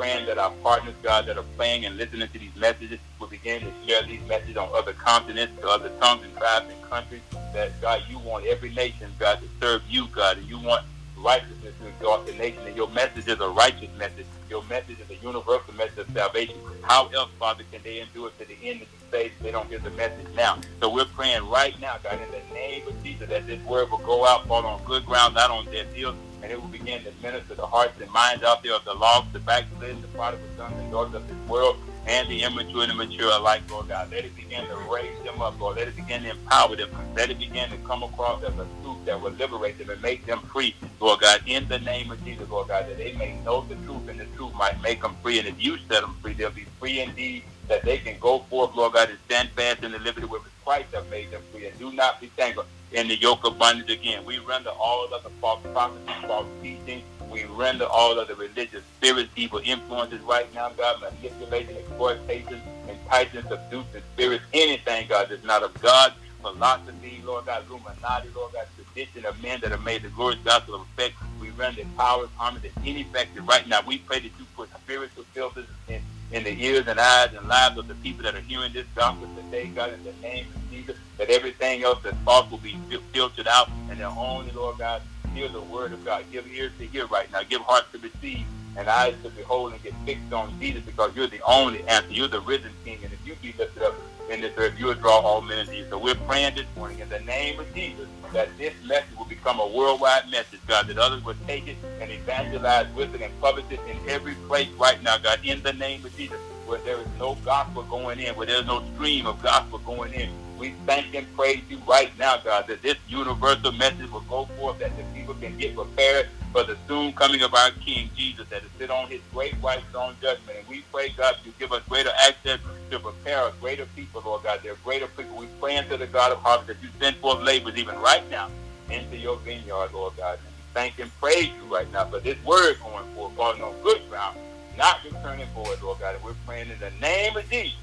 [0.00, 3.60] Praying that our partners, God, that are playing and listening to these messages will begin
[3.60, 7.20] to share these messages on other continents, to other tongues and tribes and countries.
[7.52, 10.86] That, God, you want every nation, God, to serve you, God, and you want
[11.18, 12.66] righteousness to exalt the nation.
[12.66, 14.24] And your message is a righteous message.
[14.48, 16.56] Your message is a universal message of salvation.
[16.80, 19.68] How else, Father, can they endure to the end of the stage if they don't
[19.68, 20.56] hear the message now?
[20.80, 23.98] So we're praying right now, God, in the name of Jesus, that this word will
[23.98, 27.12] go out, fall on good ground, not on dead ears, and it will begin to
[27.22, 30.74] minister the hearts and minds out there of the lost, the backslidden, the prodigal sons
[30.78, 31.76] and daughters of this world,
[32.06, 34.10] and the immature and the mature alike, Lord God.
[34.10, 35.76] Let it begin to raise them up, Lord.
[35.76, 36.90] Let it begin to empower them.
[37.14, 40.26] Let it begin to come across as a truth that will liberate them and make
[40.26, 43.62] them free, Lord God, in the name of Jesus, Lord God, that they may know
[43.62, 45.38] the truth and the truth might make them free.
[45.38, 48.74] And if you set them free, they'll be free indeed, that they can go forth,
[48.74, 51.66] Lord God, and stand fast in the liberty with Christ have made them free.
[51.66, 54.24] And do not be tangled in the yoke of bondage again.
[54.24, 58.82] We render all of the false prophecy, false teaching, we render all of the religious
[58.96, 65.62] spirits, evil influences right now, God, manipulation, exploitation, enticing, seducing spirits, anything, God, that's not
[65.62, 66.12] of God,
[66.42, 70.74] philosophy, Lord God, Illuminati, Lord God, tradition of men that have made the glorious gospel
[70.74, 71.14] of effect.
[71.40, 73.80] We render power, harmony, and ineffective right now.
[73.86, 77.78] We pray that you put spiritual filters in, in the ears and eyes and lives
[77.78, 80.96] of the people that are hearing this gospel today, God, in the name of Jesus,
[81.18, 82.78] that everything else that's false will be
[83.12, 85.02] filtered out, and that only, Lord God,
[85.34, 86.24] hear the word of God.
[86.32, 87.42] Give ears to hear right now.
[87.42, 88.44] Give hearts to receive
[88.76, 92.10] and eyes to behold and get fixed on Jesus because you're the only answer.
[92.10, 92.98] You're the risen King.
[93.02, 93.94] And if you be lifted up
[94.30, 95.86] in this earth, you will draw all men to you.
[95.90, 99.58] So we're praying this morning in the name of Jesus that this message will become
[99.58, 103.64] a worldwide message, God, that others will take it and evangelize with it and publish
[103.70, 107.08] it in every place right now, God, in the name of Jesus, where there is
[107.18, 110.30] no gospel going in, where there's no stream of gospel going in.
[110.60, 114.78] We thank and praise you right now, God, that this universal message will go forth,
[114.80, 118.62] that the people can get prepared for the soon coming of our King Jesus, that
[118.62, 120.58] is sit on his great white throne judgment.
[120.58, 124.42] And we pray, God, you give us greater access to prepare a greater people, Lord
[124.42, 124.60] God.
[124.62, 125.34] They're greater people.
[125.38, 128.50] We pray unto the God of harvest that you send forth labors even right now
[128.90, 130.34] into your vineyard, Lord God.
[130.34, 133.80] And we thank and praise you right now for this word going forth, falling on
[133.82, 134.36] good ground,
[134.76, 136.16] not returning void, Lord God.
[136.16, 137.78] And we're praying in the name of Jesus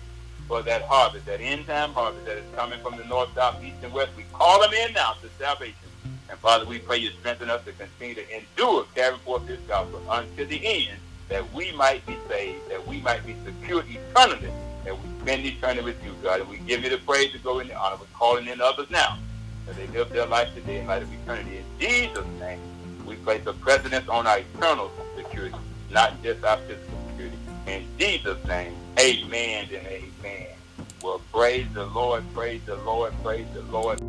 [0.48, 3.76] for that harvest, that end time harvest that is coming from the north, south, east,
[3.84, 4.12] and west.
[4.16, 5.76] We call them in now to salvation.
[6.30, 10.02] And Father, we pray you strengthen us to continue to endure carrying forth this gospel
[10.10, 10.98] unto the end,
[11.30, 14.52] that we might be saved, that we might be secure eternally,
[14.86, 16.42] that we spend eternity with you, God.
[16.42, 17.98] And we give you the praise to go in the honor.
[18.00, 19.18] We're calling in others now,
[19.66, 21.58] that they live their life today in light of eternity.
[21.58, 22.60] In Jesus' name,
[23.06, 25.56] we place a precedence on our eternal security,
[25.92, 26.97] not just our physical.
[27.68, 30.48] In Jesus' name, amen and amen.
[31.04, 34.00] Well, praise the Lord, praise the Lord, praise the Lord.